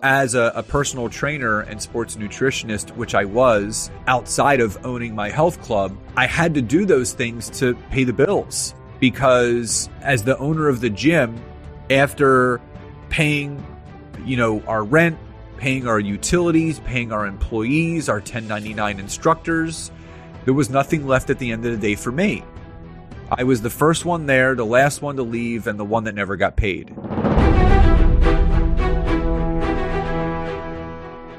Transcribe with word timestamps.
As 0.00 0.36
a, 0.36 0.52
a, 0.54 0.62
personal 0.62 1.08
trainer 1.08 1.62
and 1.62 1.82
sports 1.82 2.14
nutritionist, 2.14 2.94
which 2.94 3.16
I 3.16 3.24
was 3.24 3.90
outside 4.06 4.60
of 4.60 4.78
owning 4.86 5.12
my 5.12 5.28
health 5.28 5.60
club, 5.60 5.98
I 6.16 6.24
had 6.24 6.54
to 6.54 6.62
do 6.62 6.84
those 6.84 7.12
things 7.12 7.50
to 7.58 7.74
pay 7.90 8.04
the 8.04 8.12
bills 8.12 8.76
because 9.00 9.90
as 10.02 10.22
the 10.22 10.38
owner 10.38 10.68
of 10.68 10.80
the 10.80 10.88
gym, 10.88 11.42
after 11.90 12.60
paying, 13.08 13.60
you 14.24 14.36
know, 14.36 14.60
our 14.68 14.84
rent, 14.84 15.18
paying 15.56 15.88
our 15.88 15.98
utilities, 15.98 16.78
paying 16.78 17.10
our 17.10 17.26
employees, 17.26 18.08
our 18.08 18.18
1099 18.18 19.00
instructors, 19.00 19.90
there 20.44 20.54
was 20.54 20.70
nothing 20.70 21.08
left 21.08 21.28
at 21.28 21.40
the 21.40 21.50
end 21.50 21.66
of 21.66 21.72
the 21.72 21.76
day 21.76 21.96
for 21.96 22.12
me. 22.12 22.44
I 23.32 23.42
was 23.42 23.62
the 23.62 23.68
first 23.68 24.04
one 24.04 24.26
there, 24.26 24.54
the 24.54 24.64
last 24.64 25.02
one 25.02 25.16
to 25.16 25.24
leave, 25.24 25.66
and 25.66 25.76
the 25.76 25.84
one 25.84 26.04
that 26.04 26.14
never 26.14 26.36
got 26.36 26.56
paid. 26.56 26.94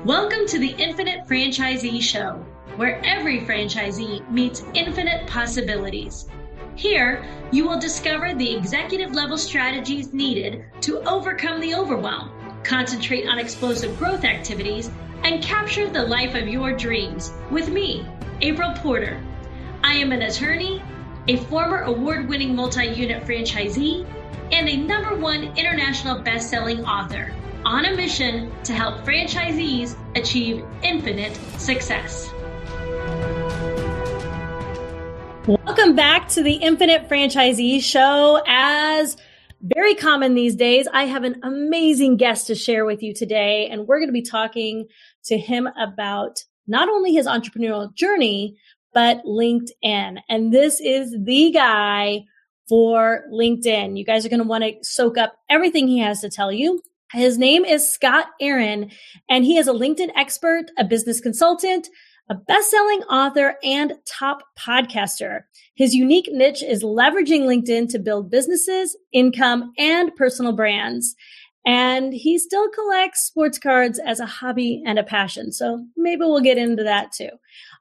Welcome 0.10 0.48
to 0.48 0.58
the 0.58 0.72
Infinite 0.80 1.28
Franchisee 1.28 2.02
Show, 2.02 2.44
where 2.78 3.00
every 3.06 3.42
franchisee 3.42 4.28
meets 4.32 4.64
infinite 4.74 5.28
possibilities. 5.28 6.28
Here, 6.76 7.24
you 7.52 7.68
will 7.68 7.80
discover 7.80 8.34
the 8.34 8.56
executive 8.58 9.14
level 9.14 9.38
strategies 9.38 10.12
needed 10.12 10.66
to 10.82 11.08
overcome 11.08 11.62
the 11.62 11.76
overwhelm, 11.76 12.32
concentrate 12.64 13.28
on 13.28 13.38
explosive 13.38 14.00
growth 14.00 14.24
activities, 14.24 14.90
and 15.26 15.44
capture 15.44 15.88
the 15.88 16.08
life 16.08 16.34
of 16.34 16.48
your 16.48 16.74
dreams 16.74 17.32
with 17.52 17.70
me, 17.70 18.04
April 18.42 18.74
Porter. 18.78 19.24
I 19.84 19.94
am 19.94 20.12
an 20.12 20.24
attorney, 20.24 20.82
a 21.28 21.38
former 21.38 21.84
award 21.84 22.28
winning 22.28 22.56
multi 22.56 22.88
unit 22.88 23.26
franchisee, 23.26 24.08
and 24.52 24.68
a 24.68 24.76
number 24.76 25.16
one 25.16 25.56
international 25.56 26.18
best 26.18 26.50
selling 26.50 26.84
author 26.84 27.32
on 27.66 27.86
a 27.86 27.96
mission 27.96 28.52
to 28.64 28.74
help 28.74 29.06
franchisees 29.06 29.96
achieve 30.16 30.66
infinite 30.84 31.36
success. 31.60 32.32
Welcome 35.48 35.96
back 35.96 36.28
to 36.30 36.44
the 36.44 36.54
Infinite 36.54 37.10
Franchisee 37.10 37.82
Show. 37.82 38.42
As 38.46 39.18
very 39.62 39.96
common 39.96 40.36
these 40.36 40.56
days, 40.56 40.88
I 40.94 41.06
have 41.06 41.24
an 41.24 41.40
amazing 41.44 42.18
guest 42.18 42.48
to 42.48 42.56
share 42.56 42.86
with 42.86 43.02
you 43.02 43.14
today, 43.14 43.68
and 43.70 43.88
we're 43.88 44.00
going 44.00 44.10
to 44.10 44.14
be 44.14 44.22
talking 44.22 44.88
to 45.26 45.38
him 45.38 45.68
about 45.80 46.44
not 46.68 46.88
only 46.88 47.14
his 47.14 47.26
entrepreneurial 47.26 47.94
journey, 47.94 48.58
but 48.94 49.24
LinkedIn. 49.26 50.20
And 50.30 50.54
this 50.54 50.80
is 50.80 51.16
the 51.18 51.52
guy 51.52 52.26
for 52.68 53.24
LinkedIn. 53.34 53.98
You 53.98 54.06
guys 54.06 54.26
are 54.26 54.30
going 54.30 54.42
to 54.42 54.48
want 54.48 54.64
to 54.64 54.74
soak 54.84 55.18
up 55.18 55.36
everything 55.50 55.88
he 55.88 56.00
has 56.00 56.22
to 56.22 56.30
tell 56.30 56.52
you. 56.52 56.82
His 57.14 57.40
name 57.40 57.66
is 57.66 57.92
Scott 57.92 58.28
Aaron, 58.40 58.92
and 59.28 59.44
he 59.44 59.58
is 59.58 59.68
a 59.68 59.74
LinkedIn 59.74 60.12
expert, 60.16 60.66
a 60.78 60.84
business 60.84 61.20
consultant, 61.20 61.88
a 62.30 62.36
best-selling 62.36 63.02
author, 63.04 63.56
and 63.64 63.94
top 64.06 64.44
podcaster. 64.60 65.42
His 65.74 65.96
unique 65.96 66.30
niche 66.32 66.62
is 66.62 66.84
leveraging 66.84 67.46
LinkedIn 67.46 67.90
to 67.90 68.00
build 68.00 68.30
businesses, 68.30 68.96
income, 69.12 69.74
and 69.80 70.16
personal 70.16 70.52
brands. 70.52 71.16
And 71.66 72.14
he 72.14 72.38
still 72.38 72.70
collects 72.70 73.24
sports 73.24 73.58
cards 73.58 74.00
as 74.06 74.20
a 74.20 74.28
hobby 74.28 74.84
and 74.86 75.00
a 75.00 75.04
passion. 75.04 75.52
So 75.52 75.84
maybe 75.98 76.22
we'll 76.22 76.42
get 76.42 76.60
into 76.60 76.84
that 76.84 77.12
too. 77.12 77.30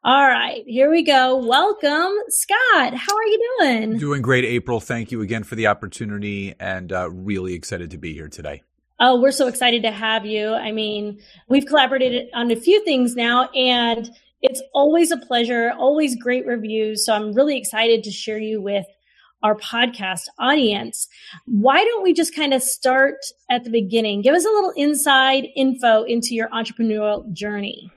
All 0.05 0.27
right, 0.27 0.65
here 0.67 0.91
we 0.91 1.03
go. 1.03 1.37
Welcome, 1.37 2.15
Scott. 2.29 2.95
How 2.95 3.15
are 3.15 3.27
you 3.27 3.57
doing? 3.61 3.99
Doing 3.99 4.23
great, 4.23 4.47
April. 4.47 4.81
Thank 4.81 5.13
you 5.13 5.21
again 5.21 5.45
for 5.45 5.55
the 5.55 5.67
opportunity 5.67 6.55
and 6.59 6.91
uh, 6.91 7.11
really 7.11 7.53
excited 7.53 7.91
to 7.91 7.99
be 7.99 8.15
here 8.15 8.29
today. 8.29 8.63
Oh, 9.01 9.21
we're 9.21 9.31
so 9.31 9.47
excited 9.47 9.83
to 9.83 9.93
have 9.93 10.27
you. 10.27 10.55
I 10.55 10.73
mean, 10.73 11.21
we've 11.49 11.67
collaborated 11.67 12.29
on 12.35 12.51
a 12.51 12.57
few 12.57 12.85
things 12.85 13.15
now, 13.15 13.49
and 13.51 14.11
it's 14.43 14.63
always 14.75 15.13
a 15.13 15.17
pleasure, 15.17 15.73
always 15.79 16.17
great 16.17 16.47
reviews. 16.47 17.07
So 17.07 17.15
I'm 17.15 17.33
really 17.33 17.57
excited 17.57 18.03
to 18.05 18.11
share 18.11 18.39
you 18.39 18.61
with 18.61 18.87
our 19.43 19.55
podcast 19.57 20.23
audience. 20.41 21.07
Why 21.47 21.85
don't 21.85 22.03
we 22.03 22.13
just 22.13 22.35
kind 22.35 22.53
of 22.53 22.63
start 22.63 23.19
at 23.49 23.63
the 23.63 23.71
beginning? 23.71 24.23
Give 24.23 24.35
us 24.35 24.45
a 24.45 24.49
little 24.49 24.73
inside 24.77 25.47
info 25.55 26.03
into 26.03 26.35
your 26.35 26.49
entrepreneurial 26.49 27.31
journey. 27.33 27.93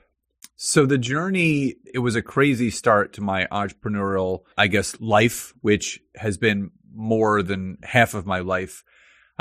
So 0.54 0.86
the 0.86 0.98
journey, 0.98 1.74
it 1.92 1.98
was 1.98 2.14
a 2.14 2.22
crazy 2.22 2.70
start 2.70 3.14
to 3.14 3.20
my 3.20 3.46
entrepreneurial, 3.50 4.44
I 4.56 4.68
guess, 4.68 5.00
life, 5.00 5.52
which 5.62 6.00
has 6.14 6.38
been 6.38 6.70
more 6.94 7.42
than 7.42 7.78
half 7.82 8.14
of 8.14 8.26
my 8.26 8.38
life. 8.38 8.84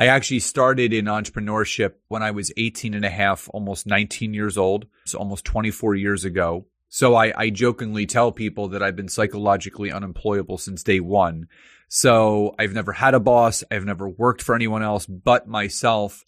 I 0.02 0.08
actually 0.08 0.40
started 0.40 0.94
in 0.94 1.06
entrepreneurship 1.06 1.94
when 2.08 2.24
I 2.24 2.32
was 2.32 2.52
18 2.58 2.96
and 2.96 3.06
a 3.06 3.10
half, 3.12 3.48
almost 3.54 3.86
19 3.86 4.34
years 4.34 4.58
old. 4.58 4.88
So 5.06 5.20
almost 5.20 5.46
24 5.46 5.94
years 5.94 6.26
ago. 6.26 6.66
So 6.90 7.14
I, 7.14 7.32
I 7.38 7.50
jokingly 7.52 8.08
tell 8.08 8.32
people 8.32 8.70
that 8.70 8.82
I've 8.82 8.96
been 8.96 9.10
psychologically 9.10 9.92
unemployable 9.92 10.58
since 10.58 10.82
day 10.82 11.02
one. 11.02 11.50
So 11.88 12.56
I've 12.58 12.74
never 12.74 12.94
had 12.94 13.14
a 13.14 13.20
boss. 13.20 13.64
I've 13.70 13.86
never 13.86 14.10
worked 14.10 14.42
for 14.42 14.56
anyone 14.56 14.82
else 14.82 15.06
but 15.06 15.48
myself. 15.48 16.26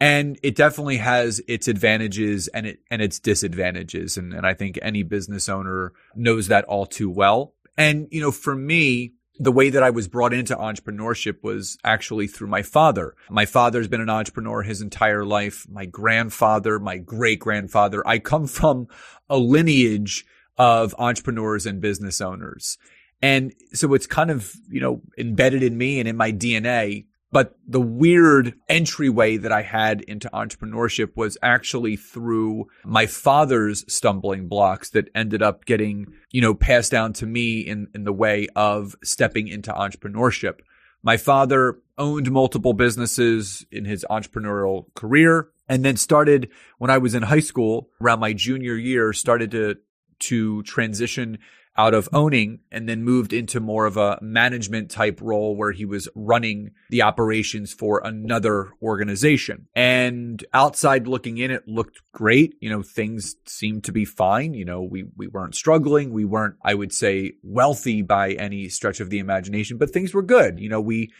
And 0.00 0.38
it 0.42 0.56
definitely 0.56 0.96
has 0.96 1.38
its 1.46 1.68
advantages 1.68 2.48
and 2.48 2.66
it, 2.66 2.78
and 2.90 3.02
its 3.02 3.20
disadvantages. 3.20 4.16
And, 4.16 4.32
and 4.32 4.46
I 4.46 4.54
think 4.54 4.78
any 4.80 5.02
business 5.02 5.50
owner 5.50 5.92
knows 6.16 6.48
that 6.48 6.64
all 6.64 6.86
too 6.86 7.10
well. 7.10 7.52
And, 7.76 8.08
you 8.10 8.22
know, 8.22 8.32
for 8.32 8.56
me, 8.56 9.12
the 9.38 9.52
way 9.52 9.70
that 9.70 9.82
I 9.82 9.90
was 9.90 10.08
brought 10.08 10.32
into 10.32 10.54
entrepreneurship 10.54 11.42
was 11.42 11.78
actually 11.84 12.26
through 12.26 12.48
my 12.48 12.62
father. 12.62 13.14
My 13.30 13.46
father's 13.46 13.88
been 13.88 14.00
an 14.00 14.10
entrepreneur 14.10 14.62
his 14.62 14.82
entire 14.82 15.24
life. 15.24 15.66
My 15.70 15.86
grandfather, 15.86 16.78
my 16.78 16.98
great 16.98 17.38
grandfather. 17.38 18.06
I 18.06 18.18
come 18.18 18.46
from 18.46 18.88
a 19.30 19.38
lineage 19.38 20.26
of 20.58 20.94
entrepreneurs 20.98 21.64
and 21.64 21.80
business 21.80 22.20
owners. 22.20 22.76
And 23.22 23.54
so 23.72 23.94
it's 23.94 24.06
kind 24.06 24.30
of, 24.30 24.54
you 24.68 24.80
know, 24.80 25.00
embedded 25.16 25.62
in 25.62 25.78
me 25.78 25.98
and 25.98 26.08
in 26.08 26.16
my 26.16 26.32
DNA 26.32 27.06
but 27.32 27.56
the 27.66 27.80
weird 27.80 28.54
entryway 28.68 29.38
that 29.38 29.50
I 29.50 29.62
had 29.62 30.02
into 30.02 30.28
entrepreneurship 30.34 31.16
was 31.16 31.38
actually 31.42 31.96
through 31.96 32.66
my 32.84 33.06
father's 33.06 33.90
stumbling 33.92 34.48
blocks 34.48 34.90
that 34.90 35.08
ended 35.14 35.42
up 35.42 35.64
getting, 35.64 36.12
you 36.30 36.42
know, 36.42 36.52
passed 36.54 36.92
down 36.92 37.14
to 37.14 37.26
me 37.26 37.60
in, 37.60 37.88
in 37.94 38.04
the 38.04 38.12
way 38.12 38.48
of 38.54 38.94
stepping 39.02 39.48
into 39.48 39.72
entrepreneurship. 39.72 40.60
My 41.02 41.16
father 41.16 41.78
owned 41.96 42.30
multiple 42.30 42.74
businesses 42.74 43.64
in 43.72 43.86
his 43.86 44.04
entrepreneurial 44.10 44.94
career 44.94 45.48
and 45.68 45.84
then 45.84 45.96
started 45.96 46.50
when 46.78 46.90
I 46.90 46.98
was 46.98 47.14
in 47.14 47.22
high 47.22 47.40
school 47.40 47.88
around 48.00 48.20
my 48.20 48.34
junior 48.34 48.74
year, 48.74 49.14
started 49.14 49.50
to, 49.52 49.76
to 50.20 50.62
transition 50.64 51.38
out 51.76 51.94
of 51.94 52.08
owning 52.12 52.60
and 52.70 52.86
then 52.88 53.02
moved 53.02 53.32
into 53.32 53.58
more 53.58 53.86
of 53.86 53.96
a 53.96 54.18
management 54.20 54.90
type 54.90 55.18
role 55.22 55.56
where 55.56 55.72
he 55.72 55.86
was 55.86 56.06
running 56.14 56.70
the 56.90 57.02
operations 57.02 57.72
for 57.72 58.02
another 58.04 58.70
organization. 58.82 59.66
And 59.74 60.44
outside 60.52 61.06
looking 61.06 61.38
in, 61.38 61.50
it 61.50 61.66
looked 61.66 62.02
great. 62.12 62.54
You 62.60 62.68
know, 62.68 62.82
things 62.82 63.36
seemed 63.46 63.84
to 63.84 63.92
be 63.92 64.04
fine. 64.04 64.52
You 64.52 64.66
know, 64.66 64.82
we, 64.82 65.04
we 65.16 65.28
weren't 65.28 65.54
struggling. 65.54 66.12
We 66.12 66.26
weren't, 66.26 66.56
I 66.62 66.74
would 66.74 66.92
say, 66.92 67.32
wealthy 67.42 68.02
by 68.02 68.32
any 68.32 68.68
stretch 68.68 69.00
of 69.00 69.08
the 69.08 69.18
imagination, 69.18 69.78
but 69.78 69.90
things 69.90 70.12
were 70.12 70.22
good. 70.22 70.60
You 70.60 70.68
know, 70.68 70.80
we, 70.80 71.10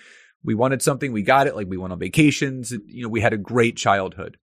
we 0.44 0.54
wanted 0.54 0.82
something, 0.82 1.12
we 1.12 1.22
got 1.22 1.46
it. 1.46 1.56
Like 1.56 1.69
we 1.69 1.78
went 1.78 1.92
on 1.92 1.98
vacations. 1.98 2.72
You 2.72 3.04
know, 3.04 3.08
we 3.08 3.20
had 3.20 3.32
a 3.32 3.38
great 3.38 3.76
childhood. 3.76 4.36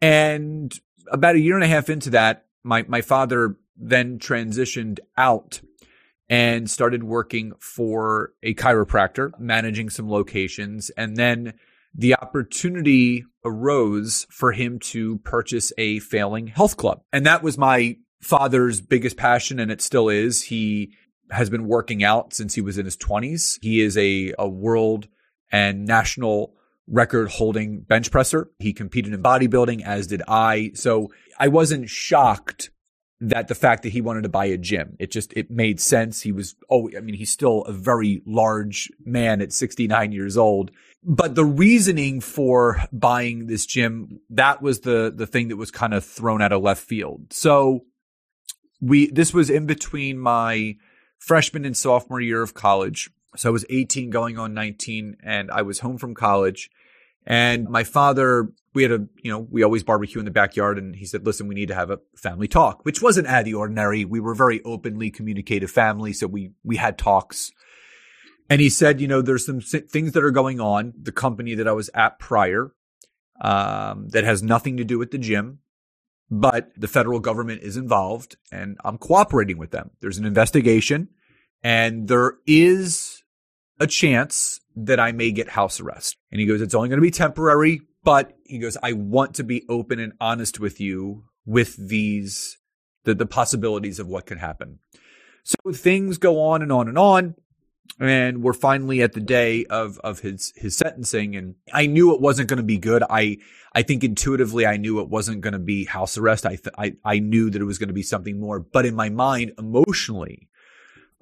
And 0.00 0.72
about 1.10 1.34
a 1.34 1.40
year 1.40 1.54
and 1.54 1.64
a 1.64 1.68
half 1.68 1.90
into 1.90 2.10
that, 2.10 2.46
my, 2.64 2.84
my 2.88 3.02
father 3.02 3.56
then 3.76 4.18
transitioned 4.18 4.98
out 5.16 5.60
and 6.28 6.70
started 6.70 7.04
working 7.04 7.52
for 7.60 8.32
a 8.42 8.54
chiropractor, 8.54 9.38
managing 9.38 9.90
some 9.90 10.10
locations. 10.10 10.90
And 10.90 11.16
then 11.16 11.54
the 11.94 12.14
opportunity 12.14 13.24
arose 13.44 14.26
for 14.30 14.52
him 14.52 14.78
to 14.78 15.18
purchase 15.18 15.72
a 15.76 15.98
failing 15.98 16.46
health 16.46 16.76
club. 16.76 17.02
And 17.12 17.26
that 17.26 17.42
was 17.42 17.58
my 17.58 17.98
father's 18.22 18.80
biggest 18.80 19.16
passion, 19.16 19.58
and 19.58 19.70
it 19.70 19.82
still 19.82 20.08
is. 20.08 20.42
He 20.42 20.94
has 21.30 21.50
been 21.50 21.66
working 21.66 22.04
out 22.04 22.32
since 22.32 22.54
he 22.54 22.60
was 22.60 22.78
in 22.78 22.84
his 22.84 22.96
20s. 22.96 23.58
He 23.60 23.80
is 23.80 23.96
a, 23.96 24.32
a 24.38 24.48
world 24.48 25.08
and 25.50 25.84
national 25.84 26.54
record 26.86 27.30
holding 27.30 27.80
bench 27.80 28.10
presser. 28.10 28.50
He 28.58 28.72
competed 28.72 29.12
in 29.12 29.22
bodybuilding, 29.22 29.82
as 29.82 30.06
did 30.06 30.22
I. 30.28 30.72
So 30.74 31.10
I 31.38 31.48
wasn't 31.48 31.88
shocked 31.88 32.70
that 33.22 33.46
the 33.46 33.54
fact 33.54 33.84
that 33.84 33.90
he 33.90 34.00
wanted 34.00 34.22
to 34.22 34.28
buy 34.28 34.46
a 34.46 34.58
gym, 34.58 34.96
it 34.98 35.12
just, 35.12 35.32
it 35.34 35.48
made 35.48 35.80
sense. 35.80 36.20
He 36.22 36.32
was, 36.32 36.56
oh, 36.68 36.90
I 36.96 37.00
mean, 37.00 37.14
he's 37.14 37.30
still 37.30 37.62
a 37.62 37.72
very 37.72 38.20
large 38.26 38.90
man 39.04 39.40
at 39.40 39.52
69 39.52 40.10
years 40.10 40.36
old. 40.36 40.72
But 41.04 41.36
the 41.36 41.44
reasoning 41.44 42.20
for 42.20 42.82
buying 42.92 43.46
this 43.46 43.64
gym, 43.64 44.20
that 44.30 44.60
was 44.60 44.80
the, 44.80 45.12
the 45.14 45.26
thing 45.26 45.48
that 45.48 45.56
was 45.56 45.70
kind 45.70 45.94
of 45.94 46.04
thrown 46.04 46.42
out 46.42 46.52
of 46.52 46.62
left 46.62 46.82
field. 46.82 47.32
So 47.32 47.84
we, 48.80 49.08
this 49.08 49.32
was 49.32 49.50
in 49.50 49.66
between 49.66 50.18
my 50.18 50.74
freshman 51.18 51.64
and 51.64 51.76
sophomore 51.76 52.20
year 52.20 52.42
of 52.42 52.54
college. 52.54 53.08
So 53.36 53.50
I 53.50 53.52
was 53.52 53.64
18 53.70 54.10
going 54.10 54.36
on 54.36 54.52
19 54.52 55.18
and 55.22 55.48
I 55.50 55.62
was 55.62 55.78
home 55.78 55.96
from 55.96 56.14
college 56.14 56.70
and 57.24 57.68
my 57.68 57.84
father 57.84 58.48
we 58.74 58.82
had 58.82 58.92
a, 58.92 59.06
you 59.22 59.30
know, 59.30 59.38
we 59.38 59.62
always 59.62 59.82
barbecue 59.82 60.18
in 60.18 60.24
the 60.24 60.30
backyard. 60.30 60.78
And 60.78 60.96
he 60.96 61.04
said, 61.04 61.26
listen, 61.26 61.46
we 61.46 61.54
need 61.54 61.68
to 61.68 61.74
have 61.74 61.90
a 61.90 62.00
family 62.16 62.48
talk, 62.48 62.84
which 62.84 63.02
wasn't 63.02 63.26
out 63.26 63.40
of 63.40 63.44
the 63.44 63.54
ordinary. 63.54 64.04
We 64.04 64.20
were 64.20 64.34
very 64.34 64.62
openly 64.64 65.10
communicative 65.10 65.70
family. 65.70 66.12
So 66.12 66.26
we, 66.26 66.52
we 66.64 66.76
had 66.76 66.98
talks. 66.98 67.52
And 68.48 68.60
he 68.60 68.70
said, 68.70 69.00
you 69.00 69.08
know, 69.08 69.22
there's 69.22 69.46
some 69.46 69.60
things 69.60 70.12
that 70.12 70.24
are 70.24 70.30
going 70.30 70.60
on, 70.60 70.94
the 71.00 71.12
company 71.12 71.54
that 71.54 71.68
I 71.68 71.72
was 71.72 71.90
at 71.94 72.18
prior, 72.18 72.72
um, 73.40 74.08
that 74.10 74.24
has 74.24 74.42
nothing 74.42 74.76
to 74.78 74.84
do 74.84 74.98
with 74.98 75.10
the 75.10 75.18
gym, 75.18 75.58
but 76.30 76.70
the 76.76 76.88
federal 76.88 77.20
government 77.20 77.62
is 77.62 77.76
involved 77.76 78.36
and 78.50 78.78
I'm 78.84 78.98
cooperating 78.98 79.58
with 79.58 79.70
them. 79.70 79.90
There's 80.00 80.18
an 80.18 80.24
investigation 80.24 81.08
and 81.62 82.08
there 82.08 82.34
is 82.46 83.22
a 83.78 83.86
chance 83.86 84.60
that 84.76 85.00
I 85.00 85.12
may 85.12 85.30
get 85.30 85.48
house 85.48 85.80
arrest. 85.80 86.16
And 86.30 86.40
he 86.40 86.46
goes, 86.46 86.60
it's 86.60 86.74
only 86.74 86.88
going 86.88 86.98
to 86.98 87.02
be 87.02 87.10
temporary, 87.10 87.82
but 88.04 88.36
he 88.44 88.58
goes, 88.58 88.76
I 88.82 88.92
want 88.92 89.34
to 89.36 89.44
be 89.44 89.64
open 89.68 89.98
and 89.98 90.12
honest 90.20 90.60
with 90.60 90.80
you 90.80 91.24
with 91.46 91.76
these, 91.76 92.58
the, 93.04 93.14
the 93.14 93.26
possibilities 93.26 93.98
of 93.98 94.08
what 94.08 94.26
could 94.26 94.38
happen. 94.38 94.78
So 95.44 95.72
things 95.72 96.18
go 96.18 96.40
on 96.40 96.62
and 96.62 96.72
on 96.72 96.88
and 96.88 96.98
on. 96.98 97.34
And 98.00 98.42
we're 98.42 98.54
finally 98.54 99.02
at 99.02 99.12
the 99.12 99.20
day 99.20 99.64
of, 99.66 99.98
of 99.98 100.20
his, 100.20 100.52
his 100.56 100.76
sentencing. 100.76 101.36
And 101.36 101.56
I 101.72 101.86
knew 101.86 102.14
it 102.14 102.20
wasn't 102.20 102.48
going 102.48 102.56
to 102.58 102.62
be 102.62 102.78
good. 102.78 103.02
I, 103.08 103.38
I 103.74 103.82
think 103.82 104.02
intuitively 104.02 104.66
I 104.66 104.76
knew 104.76 105.00
it 105.00 105.08
wasn't 105.08 105.40
going 105.40 105.52
to 105.52 105.58
be 105.58 105.84
house 105.84 106.16
arrest. 106.16 106.46
I, 106.46 106.56
th- 106.56 106.74
I, 106.78 106.94
I 107.04 107.18
knew 107.18 107.50
that 107.50 107.60
it 107.60 107.66
was 107.66 107.78
going 107.78 107.88
to 107.88 107.94
be 107.94 108.02
something 108.02 108.40
more, 108.40 108.60
but 108.60 108.86
in 108.86 108.94
my 108.94 109.10
mind, 109.10 109.52
emotionally, 109.58 110.48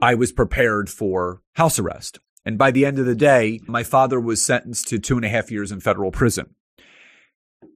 I 0.01 0.15
was 0.15 0.33
prepared 0.33 0.89
for 0.89 1.43
house 1.55 1.79
arrest. 1.79 2.21
And 2.45 2.57
by 2.57 2.71
the 2.71 2.87
end 2.87 2.99
of 2.99 3.07
the 3.07 3.15
day, 3.15 3.61
my 3.67 3.83
father 3.83 4.21
was 4.21 4.41
sentenced 4.41 4.89
to 4.89 4.99
two 4.99 5.17
and 5.17 5.25
a 5.25 5.29
half 5.29 5.51
years 5.51 5.73
in 5.73 5.81
federal 5.81 6.11
prison. 6.11 6.55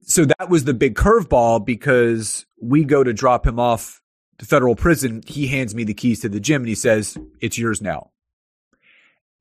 So 0.01 0.25
that 0.25 0.49
was 0.49 0.65
the 0.65 0.73
big 0.73 0.95
curveball 0.95 1.65
because 1.65 2.45
we 2.61 2.83
go 2.83 3.03
to 3.03 3.13
drop 3.13 3.45
him 3.45 3.59
off 3.59 4.01
to 4.37 4.45
federal 4.45 4.75
prison. 4.75 5.23
He 5.25 5.47
hands 5.47 5.73
me 5.73 5.83
the 5.83 5.93
keys 5.93 6.21
to 6.21 6.29
the 6.29 6.39
gym 6.39 6.61
and 6.61 6.69
he 6.69 6.75
says, 6.75 7.17
it's 7.39 7.57
yours 7.57 7.81
now. 7.81 8.11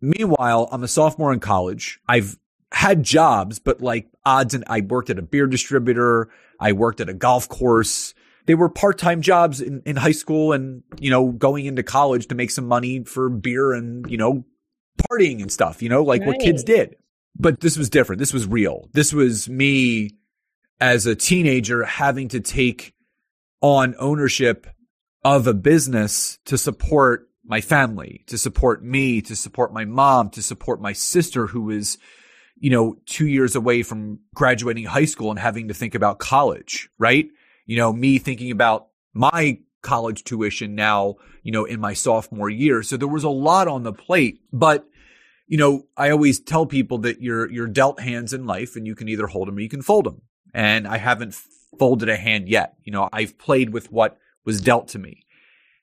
Meanwhile, 0.00 0.68
I'm 0.70 0.84
a 0.84 0.88
sophomore 0.88 1.32
in 1.32 1.40
college. 1.40 2.00
I've 2.08 2.38
had 2.72 3.02
jobs, 3.02 3.58
but 3.58 3.80
like 3.80 4.08
odds 4.24 4.54
and 4.54 4.64
I 4.66 4.80
worked 4.80 5.10
at 5.10 5.18
a 5.18 5.22
beer 5.22 5.46
distributor. 5.46 6.30
I 6.60 6.72
worked 6.72 7.00
at 7.00 7.08
a 7.08 7.14
golf 7.14 7.48
course 7.48 8.14
they 8.46 8.54
were 8.54 8.68
part-time 8.68 9.22
jobs 9.22 9.60
in, 9.60 9.82
in 9.86 9.96
high 9.96 10.12
school 10.12 10.52
and, 10.52 10.82
you 10.98 11.10
know, 11.10 11.30
going 11.30 11.66
into 11.66 11.82
college 11.82 12.28
to 12.28 12.34
make 12.34 12.50
some 12.50 12.66
money 12.66 13.04
for 13.04 13.28
beer 13.28 13.72
and, 13.72 14.10
you 14.10 14.18
know, 14.18 14.44
partying 15.10 15.40
and 15.40 15.50
stuff, 15.50 15.82
you 15.82 15.88
know, 15.88 16.02
like 16.02 16.20
right. 16.20 16.28
what 16.28 16.40
kids 16.40 16.62
did. 16.62 16.96
But 17.36 17.60
this 17.60 17.76
was 17.76 17.90
different. 17.90 18.20
This 18.20 18.32
was 18.32 18.46
real. 18.46 18.88
This 18.92 19.12
was 19.12 19.48
me 19.48 20.10
as 20.80 21.06
a 21.06 21.14
teenager 21.14 21.84
having 21.84 22.28
to 22.28 22.40
take 22.40 22.94
on 23.60 23.94
ownership 23.98 24.66
of 25.24 25.46
a 25.46 25.54
business 25.54 26.38
to 26.44 26.58
support 26.58 27.28
my 27.44 27.60
family, 27.60 28.24
to 28.26 28.36
support 28.36 28.84
me, 28.84 29.20
to 29.22 29.36
support 29.36 29.72
my 29.72 29.84
mom, 29.84 30.30
to 30.30 30.42
support 30.42 30.80
my 30.80 30.92
sister 30.92 31.46
who 31.46 31.62
was, 31.62 31.98
you 32.56 32.70
know, 32.70 32.96
two 33.06 33.26
years 33.26 33.54
away 33.54 33.82
from 33.82 34.18
graduating 34.34 34.84
high 34.84 35.04
school 35.04 35.30
and 35.30 35.38
having 35.38 35.68
to 35.68 35.74
think 35.74 35.94
about 35.94 36.18
college, 36.18 36.88
right? 36.98 37.28
you 37.66 37.76
know, 37.76 37.92
me 37.92 38.18
thinking 38.18 38.50
about 38.50 38.88
my 39.12 39.58
college 39.82 40.24
tuition 40.24 40.74
now, 40.74 41.16
you 41.42 41.52
know, 41.52 41.64
in 41.64 41.80
my 41.80 41.92
sophomore 41.92 42.50
year. 42.50 42.82
So 42.82 42.96
there 42.96 43.08
was 43.08 43.24
a 43.24 43.30
lot 43.30 43.68
on 43.68 43.82
the 43.82 43.92
plate, 43.92 44.40
but 44.52 44.86
you 45.46 45.58
know, 45.58 45.86
I 45.96 46.10
always 46.10 46.40
tell 46.40 46.64
people 46.64 46.98
that 46.98 47.20
you're 47.20 47.50
you're 47.50 47.66
dealt 47.66 48.00
hands 48.00 48.32
in 48.32 48.46
life 48.46 48.76
and 48.76 48.86
you 48.86 48.94
can 48.94 49.08
either 49.08 49.26
hold 49.26 49.48
them 49.48 49.56
or 49.56 49.60
you 49.60 49.68
can 49.68 49.82
fold 49.82 50.06
them. 50.06 50.22
And 50.54 50.86
I 50.86 50.98
haven't 50.98 51.34
folded 51.78 52.08
a 52.08 52.16
hand 52.16 52.48
yet. 52.48 52.74
You 52.84 52.92
know, 52.92 53.08
I've 53.12 53.36
played 53.36 53.70
with 53.70 53.92
what 53.92 54.16
was 54.44 54.60
dealt 54.60 54.88
to 54.88 54.98
me. 54.98 55.26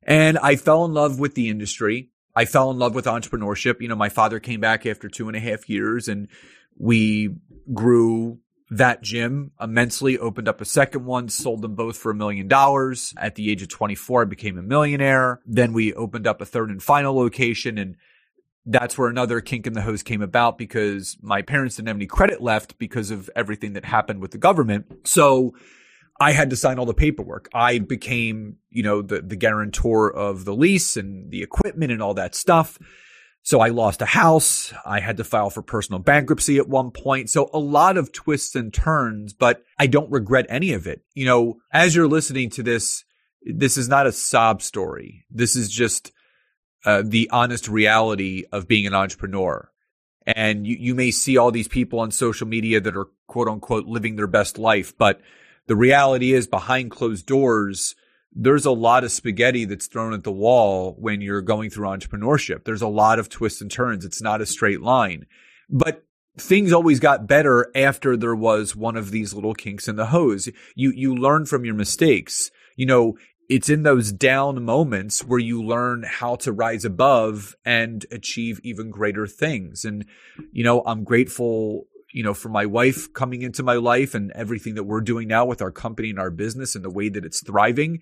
And 0.03 0.37
I 0.39 0.55
fell 0.55 0.85
in 0.85 0.93
love 0.93 1.19
with 1.19 1.35
the 1.35 1.49
industry. 1.49 2.09
I 2.35 2.45
fell 2.45 2.71
in 2.71 2.79
love 2.79 2.95
with 2.95 3.05
entrepreneurship. 3.05 3.81
You 3.81 3.89
know, 3.89 3.95
my 3.95 4.09
father 4.09 4.39
came 4.39 4.61
back 4.61 4.85
after 4.85 5.09
two 5.09 5.27
and 5.27 5.35
a 5.35 5.39
half 5.39 5.69
years 5.69 6.07
and 6.07 6.27
we 6.77 7.35
grew 7.73 8.39
that 8.71 9.01
gym 9.01 9.51
immensely, 9.59 10.17
opened 10.17 10.47
up 10.47 10.61
a 10.61 10.65
second 10.65 11.05
one, 11.05 11.27
sold 11.27 11.61
them 11.61 11.75
both 11.75 11.97
for 11.97 12.09
a 12.09 12.15
million 12.15 12.47
dollars. 12.47 13.13
At 13.17 13.35
the 13.35 13.51
age 13.51 13.61
of 13.61 13.67
24, 13.67 14.21
I 14.21 14.25
became 14.25 14.57
a 14.57 14.63
millionaire. 14.63 15.41
Then 15.45 15.73
we 15.73 15.93
opened 15.93 16.25
up 16.25 16.39
a 16.39 16.45
third 16.45 16.69
and 16.69 16.81
final 16.81 17.13
location 17.13 17.77
and 17.77 17.97
that's 18.65 18.97
where 18.97 19.09
another 19.09 19.41
kink 19.41 19.65
in 19.65 19.73
the 19.73 19.81
hose 19.81 20.03
came 20.03 20.21
about 20.21 20.57
because 20.57 21.17
my 21.21 21.41
parents 21.41 21.75
didn't 21.75 21.87
have 21.87 21.97
any 21.97 22.05
credit 22.05 22.41
left 22.41 22.77
because 22.77 23.11
of 23.11 23.29
everything 23.35 23.73
that 23.73 23.85
happened 23.85 24.21
with 24.21 24.31
the 24.31 24.37
government. 24.37 25.07
So 25.07 25.55
I 26.19 26.33
had 26.33 26.51
to 26.51 26.55
sign 26.55 26.77
all 26.77 26.85
the 26.85 26.93
paperwork. 26.93 27.49
I 27.53 27.79
became, 27.79 28.57
you 28.69 28.83
know, 28.83 29.01
the, 29.01 29.21
the 29.21 29.35
guarantor 29.35 30.13
of 30.13 30.45
the 30.45 30.53
lease 30.53 30.95
and 30.95 31.31
the 31.31 31.41
equipment 31.41 31.91
and 31.91 32.01
all 32.01 32.13
that 32.13 32.35
stuff. 32.35 32.77
So 33.43 33.59
I 33.59 33.69
lost 33.69 34.03
a 34.03 34.05
house. 34.05 34.71
I 34.85 34.99
had 34.99 35.17
to 35.17 35.23
file 35.23 35.49
for 35.49 35.63
personal 35.63 35.97
bankruptcy 35.97 36.57
at 36.57 36.69
one 36.69 36.91
point. 36.91 37.31
So 37.31 37.49
a 37.53 37.59
lot 37.59 37.97
of 37.97 38.11
twists 38.11 38.55
and 38.55 38.71
turns, 38.71 39.33
but 39.33 39.63
I 39.79 39.87
don't 39.87 40.11
regret 40.11 40.45
any 40.47 40.73
of 40.73 40.85
it. 40.85 41.01
You 41.15 41.25
know, 41.25 41.57
as 41.73 41.95
you're 41.95 42.07
listening 42.07 42.51
to 42.51 42.63
this, 42.63 43.03
this 43.41 43.77
is 43.77 43.89
not 43.89 44.05
a 44.05 44.11
sob 44.11 44.61
story. 44.61 45.25
This 45.31 45.55
is 45.55 45.69
just 45.69 46.11
uh, 46.85 47.03
the 47.05 47.29
honest 47.31 47.67
reality 47.67 48.45
of 48.51 48.67
being 48.67 48.87
an 48.87 48.93
entrepreneur. 48.93 49.69
And 50.25 50.67
you, 50.67 50.77
you 50.79 50.95
may 50.95 51.11
see 51.11 51.37
all 51.37 51.51
these 51.51 51.67
people 51.67 51.99
on 51.99 52.11
social 52.11 52.47
media 52.47 52.79
that 52.79 52.95
are 52.95 53.07
quote 53.27 53.47
unquote 53.47 53.85
living 53.85 54.15
their 54.15 54.27
best 54.27 54.57
life, 54.57 54.97
but 54.97 55.21
the 55.67 55.75
reality 55.75 56.33
is 56.33 56.47
behind 56.47 56.91
closed 56.91 57.25
doors, 57.25 57.95
there's 58.33 58.65
a 58.65 58.71
lot 58.71 59.03
of 59.03 59.11
spaghetti 59.11 59.65
that's 59.65 59.87
thrown 59.87 60.13
at 60.13 60.23
the 60.23 60.31
wall 60.31 60.95
when 60.99 61.21
you're 61.21 61.41
going 61.41 61.69
through 61.69 61.87
entrepreneurship. 61.87 62.63
There's 62.63 62.81
a 62.81 62.87
lot 62.87 63.19
of 63.19 63.29
twists 63.29 63.61
and 63.61 63.69
turns. 63.69 64.05
It's 64.05 64.21
not 64.21 64.41
a 64.41 64.45
straight 64.45 64.81
line, 64.81 65.25
but 65.69 66.03
things 66.37 66.71
always 66.71 66.99
got 66.99 67.27
better 67.27 67.69
after 67.75 68.15
there 68.15 68.35
was 68.35 68.75
one 68.75 68.95
of 68.95 69.11
these 69.11 69.33
little 69.33 69.53
kinks 69.53 69.87
in 69.87 69.97
the 69.97 70.07
hose. 70.07 70.49
You, 70.75 70.91
you 70.91 71.15
learn 71.15 71.45
from 71.45 71.65
your 71.65 71.75
mistakes. 71.75 72.51
You 72.77 72.85
know, 72.85 73.17
it's 73.51 73.69
in 73.69 73.83
those 73.83 74.13
down 74.13 74.63
moments 74.63 75.25
where 75.25 75.37
you 75.37 75.61
learn 75.61 76.05
how 76.07 76.35
to 76.37 76.53
rise 76.53 76.85
above 76.85 77.53
and 77.65 78.05
achieve 78.09 78.61
even 78.63 78.89
greater 78.89 79.27
things. 79.27 79.83
And, 79.83 80.05
you 80.53 80.63
know, 80.63 80.81
I'm 80.85 81.03
grateful 81.03 81.87
you 82.13 82.23
know, 82.23 82.33
for 82.33 82.49
my 82.49 82.65
wife 82.65 83.13
coming 83.13 83.41
into 83.41 83.63
my 83.63 83.75
life 83.75 84.15
and 84.15 84.31
everything 84.31 84.75
that 84.75 84.83
we're 84.83 84.99
doing 84.99 85.29
now 85.29 85.45
with 85.45 85.61
our 85.61 85.71
company 85.71 86.09
and 86.09 86.19
our 86.19 86.29
business 86.29 86.75
and 86.75 86.83
the 86.83 86.89
way 86.89 87.07
that 87.07 87.23
it's 87.23 87.41
thriving. 87.41 88.01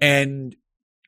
And 0.00 0.56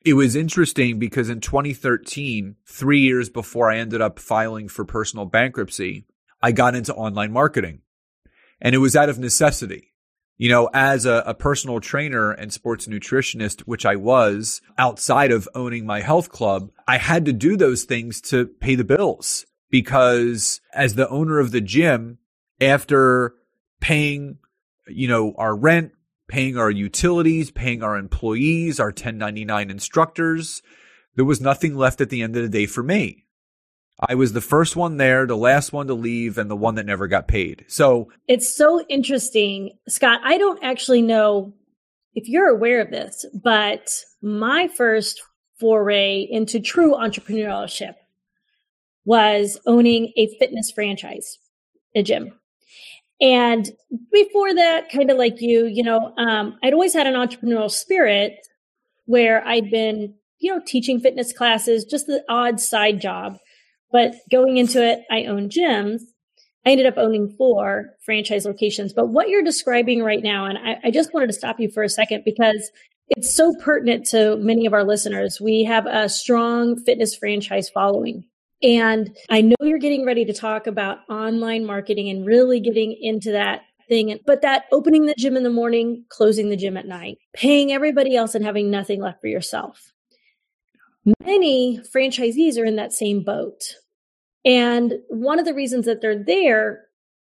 it 0.05 0.13
was 0.13 0.33
interesting 0.33 0.97
because 0.97 1.29
in 1.29 1.41
2013, 1.41 2.55
three 2.65 3.01
years 3.01 3.29
before 3.29 3.69
I 3.69 3.79
ended 3.79 3.99
up 3.99 4.17
filing 4.17 4.69
for 4.69 4.85
personal 4.85 5.25
bankruptcy, 5.25 6.05
I 6.41 6.53
got 6.53 6.73
into 6.73 6.93
online 6.93 7.33
marketing 7.33 7.81
and 8.61 8.73
it 8.73 8.79
was 8.79 8.95
out 8.95 9.09
of 9.09 9.19
necessity. 9.19 9.93
You 10.37 10.49
know, 10.49 10.69
as 10.71 11.05
a, 11.05 11.23
a, 11.25 11.33
personal 11.33 11.79
trainer 11.79 12.31
and 12.31 12.53
sports 12.53 12.85
nutritionist, 12.85 13.61
which 13.61 13.87
I 13.87 13.95
was 13.95 14.61
outside 14.77 15.31
of 15.31 15.49
owning 15.55 15.85
my 15.85 16.01
health 16.01 16.29
club, 16.29 16.69
I 16.87 16.97
had 16.97 17.25
to 17.25 17.33
do 17.33 17.57
those 17.57 17.85
things 17.85 18.21
to 18.21 18.45
pay 18.45 18.75
the 18.75 18.83
bills 18.83 19.47
because 19.71 20.61
as 20.73 20.93
the 20.93 21.09
owner 21.09 21.39
of 21.39 21.51
the 21.51 21.61
gym, 21.61 22.19
after 22.61 23.33
paying, 23.79 24.37
you 24.87 25.07
know, 25.07 25.33
our 25.37 25.55
rent, 25.55 25.93
paying 26.27 26.57
our 26.57 26.69
utilities, 26.69 27.49
paying 27.49 27.81
our 27.81 27.97
employees, 27.97 28.79
our 28.79 28.87
1099 28.87 29.71
instructors, 29.71 30.61
there 31.15 31.25
was 31.25 31.41
nothing 31.41 31.75
left 31.75 31.99
at 31.99 32.09
the 32.09 32.21
end 32.21 32.35
of 32.35 32.43
the 32.43 32.49
day 32.49 32.65
for 32.67 32.83
me. 32.83 33.25
I 33.99 34.15
was 34.15 34.33
the 34.33 34.41
first 34.41 34.75
one 34.75 34.97
there, 34.97 35.25
the 35.25 35.37
last 35.37 35.73
one 35.73 35.87
to 35.87 35.93
leave, 35.93 36.37
and 36.37 36.51
the 36.51 36.55
one 36.55 36.75
that 36.75 36.85
never 36.85 37.07
got 37.07 37.27
paid. 37.27 37.65
So 37.67 38.09
it's 38.27 38.55
so 38.55 38.85
interesting, 38.89 39.77
Scott. 39.87 40.19
I 40.23 40.37
don't 40.37 40.63
actually 40.63 41.01
know 41.01 41.53
if 42.13 42.27
you're 42.27 42.49
aware 42.49 42.81
of 42.81 42.91
this, 42.91 43.25
but 43.33 43.89
my 44.21 44.67
first 44.67 45.21
foray 45.59 46.27
into 46.29 46.59
true 46.59 46.93
entrepreneurship 46.93 47.95
was 49.05 49.59
owning 49.65 50.11
a 50.17 50.27
fitness 50.37 50.71
franchise, 50.71 51.39
a 51.95 52.03
gym. 52.03 52.33
And 53.19 53.71
before 54.11 54.53
that, 54.53 54.91
kind 54.91 55.09
of 55.09 55.17
like 55.17 55.41
you, 55.41 55.65
you 55.65 55.81
know, 55.81 56.13
um, 56.17 56.57
I'd 56.61 56.73
always 56.73 56.93
had 56.93 57.07
an 57.07 57.15
entrepreneurial 57.15 57.71
spirit 57.71 58.35
where 59.05 59.45
I'd 59.47 59.71
been, 59.71 60.13
you 60.39 60.53
know, 60.53 60.61
teaching 60.65 60.99
fitness 60.99 61.33
classes, 61.33 61.83
just 61.85 62.05
the 62.05 62.23
odd 62.29 62.59
side 62.59 63.01
job. 63.01 63.37
But 63.91 64.15
going 64.31 64.57
into 64.57 64.83
it, 64.83 65.03
I 65.09 65.25
own 65.25 65.49
gyms. 65.49 66.01
I 66.65 66.71
ended 66.71 66.85
up 66.85 66.97
owning 66.97 67.29
four 67.29 67.91
franchise 68.03 68.45
locations. 68.45 68.91
But 68.91 69.07
what 69.07 69.29
you're 69.29 69.43
describing 69.43 70.03
right 70.03 70.21
now, 70.21 70.45
and 70.45 70.57
I, 70.57 70.77
I 70.85 70.91
just 70.91 71.13
wanted 71.13 71.27
to 71.27 71.33
stop 71.33 71.59
you 71.59 71.69
for 71.69 71.83
a 71.83 71.89
second 71.89 72.23
because 72.25 72.71
it's 73.09 73.33
so 73.33 73.53
pertinent 73.61 74.05
to 74.07 74.35
many 74.37 74.65
of 74.65 74.73
our 74.73 74.83
listeners. 74.83 75.39
We 75.39 75.63
have 75.63 75.85
a 75.85 76.09
strong 76.09 76.77
fitness 76.77 77.15
franchise 77.15 77.69
following. 77.69 78.25
And 78.61 79.15
I 79.29 79.41
know 79.41 79.55
you're 79.61 79.77
getting 79.77 80.05
ready 80.05 80.25
to 80.25 80.33
talk 80.33 80.67
about 80.67 80.99
online 81.09 81.65
marketing 81.65 82.09
and 82.09 82.25
really 82.25 82.59
getting 82.59 82.97
into 82.99 83.31
that 83.31 83.61
thing. 83.87 84.19
But 84.25 84.41
that 84.41 84.65
opening 84.71 85.05
the 85.05 85.15
gym 85.17 85.37
in 85.37 85.43
the 85.43 85.49
morning, 85.49 86.05
closing 86.09 86.49
the 86.49 86.57
gym 86.57 86.75
at 86.75 86.87
night, 86.87 87.17
paying 87.33 87.71
everybody 87.71 88.15
else 88.15 88.35
and 88.35 88.43
having 88.43 88.69
nothing 88.69 89.01
left 89.01 89.21
for 89.21 89.27
yourself. 89.27 89.93
Many 91.23 91.79
franchisees 91.79 92.57
are 92.57 92.65
in 92.65 92.75
that 92.75 92.93
same 92.93 93.23
boat. 93.23 93.61
And 94.43 94.93
one 95.09 95.39
of 95.39 95.45
the 95.45 95.53
reasons 95.53 95.85
that 95.85 96.01
they're 96.01 96.23
there 96.23 96.83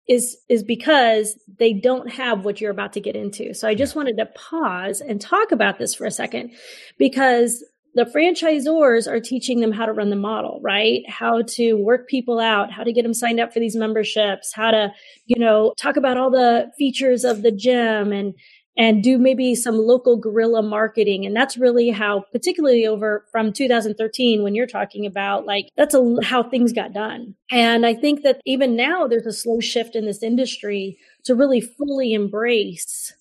is 0.07 0.37
is 0.49 0.63
because 0.63 1.39
they 1.59 1.73
don't 1.73 2.11
have 2.11 2.43
what 2.43 2.59
you're 2.59 2.71
about 2.71 2.93
to 2.93 2.99
get 2.99 3.15
into. 3.15 3.53
So 3.53 3.67
I 3.67 3.75
just 3.75 3.95
wanted 3.95 4.17
to 4.17 4.25
pause 4.25 4.99
and 4.99 5.21
talk 5.21 5.51
about 5.51 5.79
this 5.79 5.95
for 5.95 6.05
a 6.05 6.11
second 6.11 6.51
because 6.97 7.63
the 7.95 8.05
franchisors 8.05 9.09
are 9.09 9.19
teaching 9.19 9.59
them 9.59 9.71
how 9.71 9.85
to 9.85 9.93
run 9.93 10.09
the 10.09 10.15
model, 10.15 10.59
right? 10.63 11.03
How 11.07 11.43
to 11.49 11.73
work 11.75 12.09
people 12.09 12.39
out, 12.39 12.71
how 12.71 12.83
to 12.83 12.91
get 12.91 13.03
them 13.03 13.13
signed 13.13 13.39
up 13.39 13.53
for 13.53 13.59
these 13.59 13.75
memberships, 13.75 14.51
how 14.53 14.71
to, 14.71 14.91
you 15.27 15.39
know, 15.39 15.73
talk 15.77 15.95
about 15.95 16.17
all 16.17 16.31
the 16.31 16.71
features 16.77 17.23
of 17.23 17.43
the 17.43 17.51
gym 17.51 18.11
and 18.11 18.33
and 18.77 19.03
do 19.03 19.17
maybe 19.17 19.53
some 19.53 19.77
local 19.77 20.17
guerrilla 20.17 20.63
marketing. 20.63 21.25
And 21.25 21.35
that's 21.35 21.57
really 21.57 21.89
how, 21.89 22.23
particularly 22.31 22.87
over 22.87 23.25
from 23.31 23.53
2013, 23.53 24.41
when 24.41 24.55
you're 24.55 24.65
talking 24.65 25.05
about 25.05 25.45
like, 25.45 25.67
that's 25.77 25.93
a, 25.93 26.15
how 26.23 26.43
things 26.43 26.73
got 26.73 26.93
done. 26.93 27.35
And 27.51 27.85
I 27.85 27.93
think 27.93 28.23
that 28.23 28.41
even 28.45 28.75
now 28.75 29.07
there's 29.07 29.27
a 29.27 29.33
slow 29.33 29.59
shift 29.59 29.95
in 29.95 30.05
this 30.05 30.23
industry 30.23 30.97
to 31.25 31.35
really 31.35 31.61
fully 31.61 32.13
embrace 32.13 33.13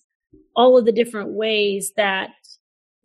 all 0.55 0.77
of 0.77 0.85
the 0.85 0.91
different 0.91 1.33
ways 1.33 1.93
that 1.97 2.31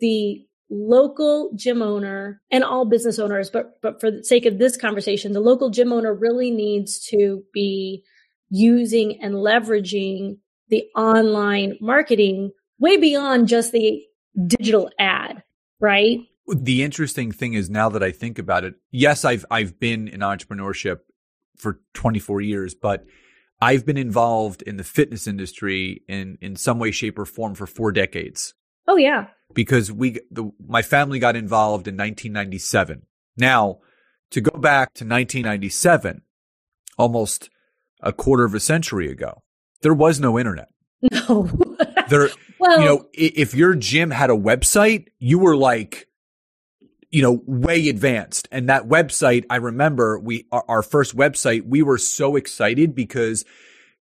the 0.00 0.44
local 0.70 1.50
gym 1.54 1.82
owner 1.82 2.40
and 2.50 2.62
all 2.62 2.84
business 2.84 3.18
owners, 3.18 3.50
but, 3.50 3.80
but 3.82 4.00
for 4.00 4.10
the 4.10 4.24
sake 4.24 4.46
of 4.46 4.58
this 4.58 4.76
conversation, 4.76 5.32
the 5.32 5.40
local 5.40 5.70
gym 5.70 5.92
owner 5.92 6.14
really 6.14 6.50
needs 6.50 6.98
to 7.08 7.42
be 7.52 8.04
using 8.50 9.22
and 9.22 9.34
leveraging 9.34 10.38
the 10.68 10.84
online 10.96 11.76
marketing 11.80 12.52
way 12.78 12.96
beyond 12.96 13.48
just 13.48 13.72
the 13.72 14.02
digital 14.46 14.90
ad, 14.98 15.42
right? 15.80 16.20
The 16.46 16.82
interesting 16.82 17.32
thing 17.32 17.54
is 17.54 17.68
now 17.68 17.88
that 17.90 18.02
I 18.02 18.10
think 18.10 18.38
about 18.38 18.64
it, 18.64 18.74
yes, 18.90 19.24
I've 19.24 19.44
I've 19.50 19.78
been 19.78 20.08
in 20.08 20.20
entrepreneurship 20.20 21.00
for 21.56 21.80
24 21.94 22.40
years, 22.40 22.74
but 22.74 23.04
I've 23.60 23.84
been 23.84 23.96
involved 23.96 24.62
in 24.62 24.76
the 24.76 24.84
fitness 24.84 25.26
industry 25.26 26.02
in 26.08 26.38
in 26.40 26.56
some 26.56 26.78
way 26.78 26.90
shape 26.90 27.18
or 27.18 27.24
form 27.24 27.54
for 27.54 27.66
4 27.66 27.92
decades. 27.92 28.54
Oh 28.86 28.96
yeah. 28.96 29.26
Because 29.52 29.92
we 29.92 30.20
the 30.30 30.50
my 30.66 30.82
family 30.82 31.18
got 31.18 31.36
involved 31.36 31.88
in 31.88 31.96
1997. 31.96 33.02
Now, 33.36 33.78
to 34.30 34.40
go 34.40 34.58
back 34.58 34.94
to 34.94 35.04
1997, 35.04 36.22
almost 36.96 37.50
a 38.00 38.12
quarter 38.12 38.44
of 38.44 38.54
a 38.54 38.60
century 38.60 39.10
ago, 39.10 39.42
there 39.82 39.94
was 39.94 40.20
no 40.20 40.38
internet. 40.38 40.68
No. 41.12 41.48
there, 42.08 42.28
well, 42.58 42.80
you 42.80 42.84
know, 42.84 43.06
if 43.12 43.54
your 43.54 43.76
gym 43.76 44.10
had 44.10 44.30
a 44.30 44.36
website, 44.36 45.08
you 45.20 45.38
were 45.38 45.56
like, 45.56 46.08
you 47.10 47.22
know, 47.22 47.40
way 47.46 47.88
advanced. 47.88 48.48
And 48.50 48.68
that 48.68 48.88
website, 48.88 49.44
I 49.48 49.56
remember 49.56 50.18
we, 50.18 50.46
our, 50.50 50.64
our 50.68 50.82
first 50.82 51.16
website, 51.16 51.62
we 51.64 51.82
were 51.82 51.98
so 51.98 52.34
excited 52.34 52.96
because 52.96 53.44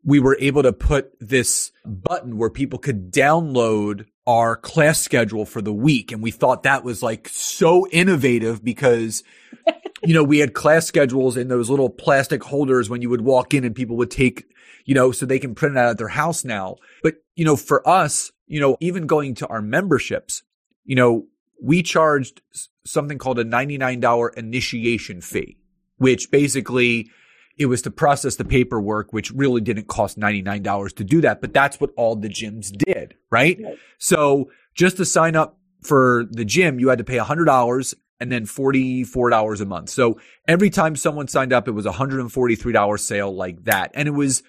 we 0.04 0.20
were 0.20 0.38
able 0.40 0.64
to 0.64 0.72
put 0.72 1.12
this 1.20 1.72
button 1.86 2.38
where 2.38 2.50
people 2.50 2.80
could 2.80 3.12
download 3.12 4.06
our 4.26 4.56
class 4.56 5.02
schedule 5.02 5.46
for 5.46 5.62
the 5.62 5.74
week. 5.74 6.12
And 6.12 6.24
we 6.24 6.32
thought 6.32 6.64
that 6.64 6.84
was 6.84 7.04
like 7.04 7.28
so 7.28 7.88
innovative 7.90 8.64
because, 8.64 9.24
you 10.04 10.14
know, 10.14 10.24
we 10.24 10.40
had 10.40 10.54
class 10.54 10.86
schedules 10.86 11.38
in 11.38 11.50
those 11.50 11.70
little 11.70 11.90
plastic 11.90 12.44
holders 12.44 12.90
when 12.90 13.02
you 13.02 13.10
would 13.10 13.22
walk 13.22 13.54
in 13.54 13.64
and 13.66 13.76
people 13.76 13.98
would 13.98 14.12
take 14.12 14.46
you 14.88 14.96
know, 14.96 15.12
so 15.12 15.26
they 15.26 15.38
can 15.38 15.54
print 15.54 15.76
it 15.76 15.80
out 15.80 15.90
at 15.90 15.98
their 16.00 16.08
house 16.08 16.44
now. 16.44 16.78
But, 17.04 17.16
you 17.36 17.46
know, 17.46 17.58
for 17.58 17.88
us, 17.88 18.32
you 18.48 18.60
know, 18.60 18.78
even 18.80 19.06
going 19.06 19.36
to 19.36 19.48
our 19.48 19.62
memberships, 19.62 20.42
you 20.86 20.96
know, 20.96 21.28
we 21.62 21.84
charged 21.84 22.42
something 22.86 23.18
called 23.18 23.38
a 23.38 23.44
$99 23.44 24.38
initiation 24.38 25.20
fee, 25.20 25.58
which 25.98 26.32
basically 26.32 27.12
it 27.58 27.66
was 27.66 27.82
to 27.82 27.92
process 27.92 28.38
the 28.38 28.46
paperwork, 28.46 29.12
which 29.12 29.30
really 29.32 29.60
didn't 29.60 29.88
cost 29.88 30.18
$99 30.18 30.96
to 30.96 31.04
do 31.04 31.20
that. 31.22 31.42
But 31.42 31.54
that's 31.54 31.82
what 31.82 31.92
all 31.98 32.16
the 32.16 32.30
gyms 32.30 32.72
did, 32.72 33.16
right? 33.30 33.60
right. 33.62 33.78
So 33.98 34.50
just 34.74 34.98
to 34.98 35.06
sign 35.06 35.36
up 35.36 35.60
for 35.84 36.26
the 36.32 36.46
gym, 36.46 36.80
you 36.80 36.88
had 36.88 37.00
to 37.00 37.04
pay 37.04 37.18
$100 37.18 37.94
and 38.22 38.32
then 38.32 38.46
$44 38.46 39.62
a 39.62 39.66
month. 39.66 39.90
So 39.90 40.18
every 40.48 40.70
time 40.70 40.96
someone 40.96 41.28
signed 41.28 41.52
up, 41.52 41.68
it 41.68 41.72
was 41.72 41.86
a 41.86 41.92
$143 41.92 43.00
sale 43.00 43.36
like 43.36 43.66
that. 43.66 43.92
And 43.94 44.08
it 44.08 44.12
was, 44.12 44.44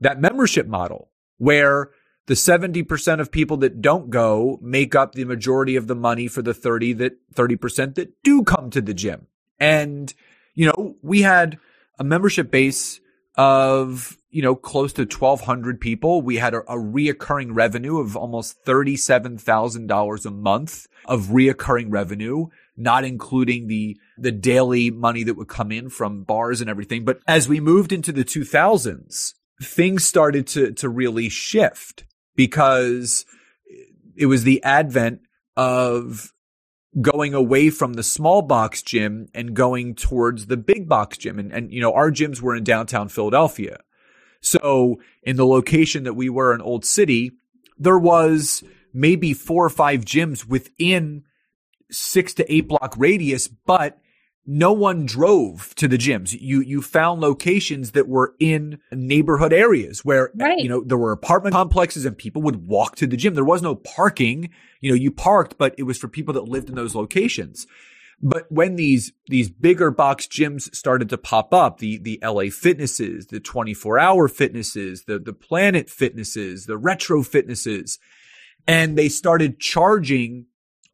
that 0.00 0.20
membership 0.20 0.66
model 0.66 1.10
where 1.38 1.90
the 2.26 2.34
70% 2.34 3.20
of 3.20 3.30
people 3.30 3.58
that 3.58 3.82
don't 3.82 4.10
go 4.10 4.58
make 4.62 4.94
up 4.94 5.14
the 5.14 5.24
majority 5.24 5.76
of 5.76 5.86
the 5.86 5.94
money 5.94 6.26
for 6.28 6.42
the 6.42 6.54
30 6.54 6.94
that 6.94 7.34
30% 7.34 7.94
that 7.96 8.22
do 8.22 8.42
come 8.42 8.70
to 8.70 8.80
the 8.80 8.94
gym. 8.94 9.26
And, 9.60 10.12
you 10.54 10.66
know, 10.66 10.96
we 11.02 11.22
had 11.22 11.58
a 11.98 12.04
membership 12.04 12.50
base 12.50 13.00
of, 13.36 14.16
you 14.30 14.42
know, 14.42 14.54
close 14.54 14.92
to 14.94 15.02
1200 15.02 15.80
people. 15.80 16.22
We 16.22 16.36
had 16.36 16.54
a, 16.54 16.60
a 16.60 16.76
reoccurring 16.76 17.50
revenue 17.52 17.98
of 17.98 18.16
almost 18.16 18.64
$37,000 18.64 20.26
a 20.26 20.30
month 20.30 20.86
of 21.04 21.26
reoccurring 21.26 21.86
revenue, 21.90 22.46
not 22.76 23.04
including 23.04 23.66
the, 23.66 23.98
the 24.16 24.32
daily 24.32 24.90
money 24.90 25.24
that 25.24 25.34
would 25.34 25.48
come 25.48 25.70
in 25.72 25.90
from 25.90 26.22
bars 26.22 26.60
and 26.60 26.70
everything. 26.70 27.04
But 27.04 27.20
as 27.26 27.48
we 27.48 27.60
moved 27.60 27.92
into 27.92 28.12
the 28.12 28.24
2000s, 28.24 29.34
things 29.62 30.04
started 30.04 30.46
to, 30.48 30.72
to 30.72 30.88
really 30.88 31.28
shift 31.28 32.04
because 32.36 33.24
it 34.16 34.26
was 34.26 34.44
the 34.44 34.62
advent 34.62 35.20
of 35.56 36.32
going 37.00 37.34
away 37.34 37.70
from 37.70 37.94
the 37.94 38.02
small 38.02 38.42
box 38.42 38.82
gym 38.82 39.28
and 39.34 39.54
going 39.54 39.94
towards 39.94 40.46
the 40.46 40.56
big 40.56 40.88
box 40.88 41.18
gym. 41.18 41.38
And, 41.38 41.52
and, 41.52 41.72
you 41.72 41.80
know, 41.80 41.92
our 41.92 42.10
gyms 42.10 42.40
were 42.40 42.54
in 42.54 42.64
downtown 42.64 43.08
Philadelphia. 43.08 43.78
So 44.40 45.00
in 45.22 45.36
the 45.36 45.46
location 45.46 46.04
that 46.04 46.14
we 46.14 46.28
were 46.28 46.54
in 46.54 46.60
Old 46.60 46.84
City, 46.84 47.32
there 47.78 47.98
was 47.98 48.62
maybe 48.92 49.34
four 49.34 49.64
or 49.64 49.70
five 49.70 50.04
gyms 50.04 50.46
within 50.46 51.24
six 51.90 52.34
to 52.34 52.52
eight 52.52 52.68
block 52.68 52.94
radius, 52.96 53.48
but 53.48 53.98
no 54.46 54.72
one 54.72 55.06
drove 55.06 55.74
to 55.76 55.88
the 55.88 55.96
gyms. 55.96 56.36
You 56.38 56.60
you 56.60 56.82
found 56.82 57.20
locations 57.20 57.92
that 57.92 58.08
were 58.08 58.34
in 58.38 58.78
neighborhood 58.92 59.52
areas 59.52 60.04
where 60.04 60.30
right. 60.34 60.58
you 60.58 60.68
know 60.68 60.82
there 60.84 60.98
were 60.98 61.12
apartment 61.12 61.54
complexes 61.54 62.04
and 62.04 62.16
people 62.16 62.42
would 62.42 62.66
walk 62.66 62.96
to 62.96 63.06
the 63.06 63.16
gym. 63.16 63.34
There 63.34 63.44
was 63.44 63.62
no 63.62 63.74
parking. 63.74 64.50
You 64.80 64.90
know, 64.90 64.96
you 64.96 65.10
parked, 65.10 65.56
but 65.56 65.74
it 65.78 65.84
was 65.84 65.98
for 65.98 66.08
people 66.08 66.34
that 66.34 66.44
lived 66.44 66.68
in 66.68 66.74
those 66.74 66.94
locations. 66.94 67.66
But 68.22 68.50
when 68.50 68.76
these 68.76 69.12
these 69.28 69.50
bigger 69.50 69.90
box 69.90 70.26
gyms 70.26 70.74
started 70.74 71.08
to 71.10 71.18
pop 71.18 71.52
up, 71.52 71.78
the 71.78 71.98
the 71.98 72.18
LA 72.22 72.44
Fitnesses, 72.50 73.26
the 73.26 73.40
24 73.40 73.98
hour 73.98 74.28
fitnesses, 74.28 75.04
the 75.04 75.18
the 75.18 75.32
Planet 75.32 75.88
Fitnesses, 75.88 76.66
the 76.66 76.76
Retro 76.76 77.22
Fitnesses, 77.22 77.98
and 78.66 78.96
they 78.96 79.08
started 79.08 79.58
charging 79.58 80.46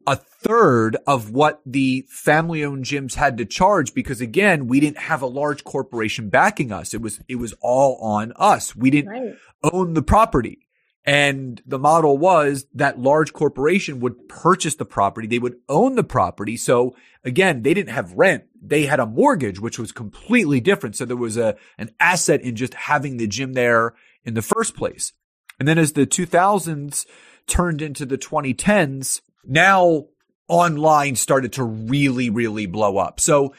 a 0.07 0.15
third 0.15 0.97
of 1.05 1.31
what 1.31 1.61
the 1.65 2.05
family 2.09 2.63
owned 2.63 2.85
gyms 2.85 3.15
had 3.15 3.37
to 3.37 3.45
charge 3.45 3.93
because 3.93 4.21
again, 4.21 4.67
we 4.67 4.79
didn't 4.79 4.97
have 4.97 5.21
a 5.21 5.27
large 5.27 5.63
corporation 5.63 6.29
backing 6.29 6.71
us. 6.71 6.93
It 6.93 7.01
was, 7.01 7.19
it 7.27 7.35
was 7.35 7.53
all 7.61 7.97
on 7.97 8.33
us. 8.35 8.75
We 8.75 8.89
didn't 8.89 9.11
right. 9.11 9.35
own 9.63 9.93
the 9.93 10.01
property. 10.01 10.67
And 11.03 11.61
the 11.65 11.79
model 11.79 12.17
was 12.17 12.67
that 12.75 12.99
large 12.99 13.33
corporation 13.33 13.99
would 14.01 14.29
purchase 14.29 14.75
the 14.75 14.85
property. 14.85 15.27
They 15.27 15.39
would 15.39 15.57
own 15.67 15.95
the 15.95 16.03
property. 16.03 16.57
So 16.57 16.95
again, 17.23 17.63
they 17.63 17.73
didn't 17.73 17.93
have 17.93 18.13
rent. 18.13 18.43
They 18.61 18.85
had 18.85 18.99
a 18.99 19.07
mortgage, 19.07 19.59
which 19.59 19.79
was 19.79 19.91
completely 19.91 20.61
different. 20.61 20.95
So 20.95 21.05
there 21.05 21.17
was 21.17 21.37
a, 21.37 21.55
an 21.79 21.89
asset 21.99 22.41
in 22.41 22.55
just 22.55 22.75
having 22.75 23.17
the 23.17 23.27
gym 23.27 23.53
there 23.53 23.95
in 24.23 24.35
the 24.35 24.43
first 24.43 24.75
place. 24.75 25.13
And 25.59 25.67
then 25.67 25.79
as 25.79 25.93
the 25.93 26.05
2000s 26.05 27.05
turned 27.47 27.81
into 27.81 28.05
the 28.05 28.17
2010s, 28.17 29.21
now 29.45 30.07
online 30.47 31.15
started 31.15 31.53
to 31.53 31.63
really, 31.63 32.29
really 32.29 32.65
blow 32.65 32.97
up. 32.97 33.19
So 33.19 33.53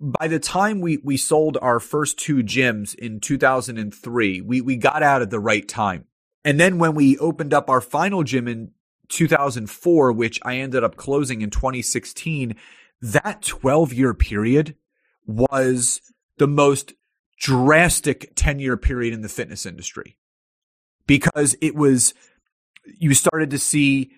by 0.00 0.28
the 0.28 0.38
time 0.38 0.80
we, 0.80 0.98
we 0.98 1.16
sold 1.16 1.58
our 1.60 1.80
first 1.80 2.18
two 2.18 2.36
gyms 2.36 2.94
in 2.94 3.20
2003, 3.20 4.40
we, 4.40 4.60
we 4.60 4.76
got 4.76 5.02
out 5.02 5.22
at 5.22 5.30
the 5.30 5.40
right 5.40 5.66
time. 5.66 6.04
And 6.44 6.58
then 6.58 6.78
when 6.78 6.94
we 6.94 7.18
opened 7.18 7.52
up 7.52 7.68
our 7.68 7.80
final 7.80 8.22
gym 8.22 8.48
in 8.48 8.70
2004, 9.08 10.12
which 10.12 10.38
I 10.44 10.56
ended 10.56 10.84
up 10.84 10.96
closing 10.96 11.42
in 11.42 11.50
2016, 11.50 12.54
that 13.02 13.42
12 13.42 13.92
year 13.92 14.14
period 14.14 14.76
was 15.26 16.00
the 16.38 16.48
most 16.48 16.94
drastic 17.38 18.32
10 18.36 18.58
year 18.58 18.76
period 18.76 19.14
in 19.14 19.20
the 19.20 19.28
fitness 19.28 19.66
industry 19.66 20.16
because 21.06 21.56
it 21.60 21.74
was, 21.74 22.14
you 22.98 23.14
started 23.14 23.50
to 23.50 23.58
see 23.58 24.12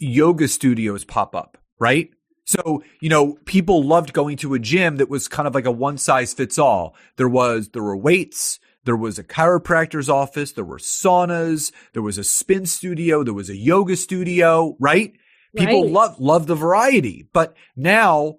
yoga 0.00 0.48
studios 0.48 1.04
pop 1.04 1.34
up, 1.36 1.56
right? 1.78 2.10
So, 2.46 2.82
you 3.00 3.08
know, 3.08 3.38
people 3.44 3.84
loved 3.84 4.12
going 4.12 4.36
to 4.38 4.54
a 4.54 4.58
gym 4.58 4.96
that 4.96 5.08
was 5.08 5.28
kind 5.28 5.46
of 5.46 5.54
like 5.54 5.66
a 5.66 5.70
one 5.70 5.98
size 5.98 6.34
fits 6.34 6.58
all. 6.58 6.96
There 7.16 7.28
was, 7.28 7.68
there 7.68 7.82
were 7.82 7.96
weights, 7.96 8.58
There 8.86 8.96
was 8.96 9.18
a 9.18 9.24
chiropractor's 9.24 10.08
office. 10.08 10.52
There 10.52 10.64
were 10.64 10.78
saunas. 10.78 11.70
There 11.92 12.02
was 12.02 12.16
a 12.16 12.24
spin 12.24 12.64
studio. 12.64 13.22
There 13.22 13.34
was 13.34 13.50
a 13.50 13.56
yoga 13.56 13.94
studio, 13.94 14.74
right? 14.80 15.12
People 15.54 15.82
Right. 15.82 15.92
love, 15.92 16.18
love 16.18 16.46
the 16.46 16.54
variety, 16.54 17.28
but 17.34 17.54
now 17.76 18.38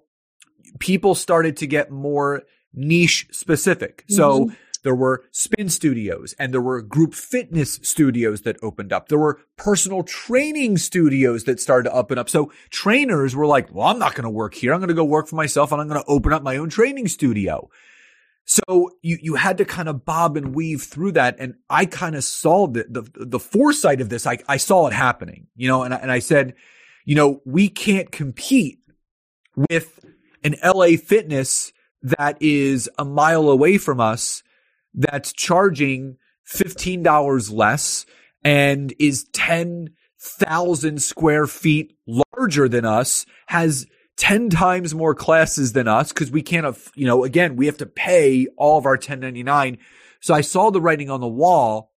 people 0.80 1.14
started 1.14 1.56
to 1.58 1.66
get 1.68 1.92
more 1.92 2.42
niche 2.74 3.28
specific. 3.30 4.04
So 4.08 4.46
Mhm. 4.46 4.56
There 4.82 4.94
were 4.94 5.24
spin 5.30 5.68
studios 5.68 6.34
and 6.38 6.52
there 6.52 6.60
were 6.60 6.82
group 6.82 7.14
fitness 7.14 7.78
studios 7.82 8.42
that 8.42 8.56
opened 8.62 8.92
up. 8.92 9.08
There 9.08 9.18
were 9.18 9.40
personal 9.56 10.02
training 10.02 10.78
studios 10.78 11.44
that 11.44 11.60
started 11.60 11.88
to 11.90 11.96
open 11.96 12.18
up. 12.18 12.28
So 12.28 12.52
trainers 12.70 13.34
were 13.36 13.46
like, 13.46 13.72
well, 13.72 13.86
I'm 13.86 13.98
not 13.98 14.14
going 14.14 14.24
to 14.24 14.30
work 14.30 14.54
here. 14.54 14.72
I'm 14.74 14.80
going 14.80 14.88
to 14.88 14.94
go 14.94 15.04
work 15.04 15.28
for 15.28 15.36
myself 15.36 15.72
and 15.72 15.80
I'm 15.80 15.88
going 15.88 16.00
to 16.02 16.08
open 16.08 16.32
up 16.32 16.42
my 16.42 16.56
own 16.56 16.68
training 16.68 17.08
studio. 17.08 17.68
So 18.44 18.90
you, 19.02 19.18
you 19.22 19.34
had 19.36 19.58
to 19.58 19.64
kind 19.64 19.88
of 19.88 20.04
bob 20.04 20.36
and 20.36 20.54
weave 20.54 20.82
through 20.82 21.12
that. 21.12 21.36
And 21.38 21.54
I 21.70 21.86
kind 21.86 22.16
of 22.16 22.24
saw 22.24 22.66
the, 22.66 22.84
the, 22.88 23.26
the 23.26 23.38
foresight 23.38 24.00
of 24.00 24.08
this. 24.08 24.26
I, 24.26 24.38
I 24.48 24.56
saw 24.56 24.88
it 24.88 24.92
happening, 24.92 25.46
you 25.54 25.68
know, 25.68 25.84
and, 25.84 25.94
I- 25.94 25.98
and 25.98 26.10
I 26.10 26.18
said, 26.18 26.54
you 27.04 27.14
know, 27.14 27.40
we 27.44 27.68
can't 27.68 28.10
compete 28.10 28.78
with 29.70 30.04
an 30.42 30.56
LA 30.62 30.96
fitness 30.96 31.72
that 32.02 32.36
is 32.40 32.90
a 32.98 33.04
mile 33.04 33.48
away 33.48 33.78
from 33.78 34.00
us 34.00 34.42
that's 34.94 35.32
charging 35.32 36.16
$15 36.48 37.52
less 37.52 38.06
and 38.44 38.92
is 38.98 39.24
10,000 39.32 41.02
square 41.02 41.46
feet 41.46 41.96
larger 42.06 42.68
than 42.68 42.84
us, 42.84 43.24
has 43.46 43.86
10 44.16 44.50
times 44.50 44.94
more 44.94 45.14
classes 45.14 45.72
than 45.72 45.88
us 45.88 46.12
because 46.12 46.30
we 46.30 46.42
can't, 46.42 46.76
you 46.94 47.06
know, 47.06 47.24
again, 47.24 47.56
we 47.56 47.66
have 47.66 47.78
to 47.78 47.86
pay 47.86 48.46
all 48.56 48.78
of 48.78 48.86
our 48.86 48.92
1099. 48.92 49.78
So 50.20 50.34
I 50.34 50.40
saw 50.42 50.70
the 50.70 50.80
writing 50.80 51.10
on 51.10 51.20
the 51.20 51.28
wall 51.28 51.92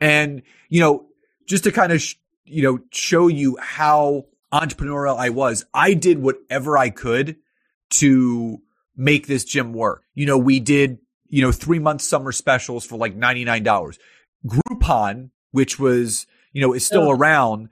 and, 0.00 0.42
you 0.68 0.80
know, 0.80 1.06
just 1.46 1.64
to 1.64 1.72
kind 1.72 1.92
of, 1.92 2.00
sh- 2.00 2.16
you 2.44 2.62
know, 2.62 2.78
show 2.90 3.28
you 3.28 3.58
how 3.60 4.26
entrepreneurial 4.52 5.18
I 5.18 5.28
was, 5.28 5.64
I 5.74 5.94
did 5.94 6.18
whatever 6.18 6.78
I 6.78 6.90
could 6.90 7.36
to 7.90 8.58
make 8.96 9.26
this 9.26 9.44
gym 9.44 9.72
work. 9.72 10.02
You 10.14 10.26
know, 10.26 10.38
we 10.38 10.60
did, 10.60 10.98
you 11.28 11.42
know, 11.42 11.52
three 11.52 11.78
month 11.78 12.02
summer 12.02 12.32
specials 12.32 12.84
for 12.84 12.96
like 12.96 13.16
$99. 13.16 13.98
Groupon, 14.46 15.30
which 15.50 15.78
was, 15.78 16.26
you 16.52 16.60
know, 16.60 16.72
is 16.72 16.86
still 16.86 17.10
Ugh. 17.10 17.18
around, 17.18 17.68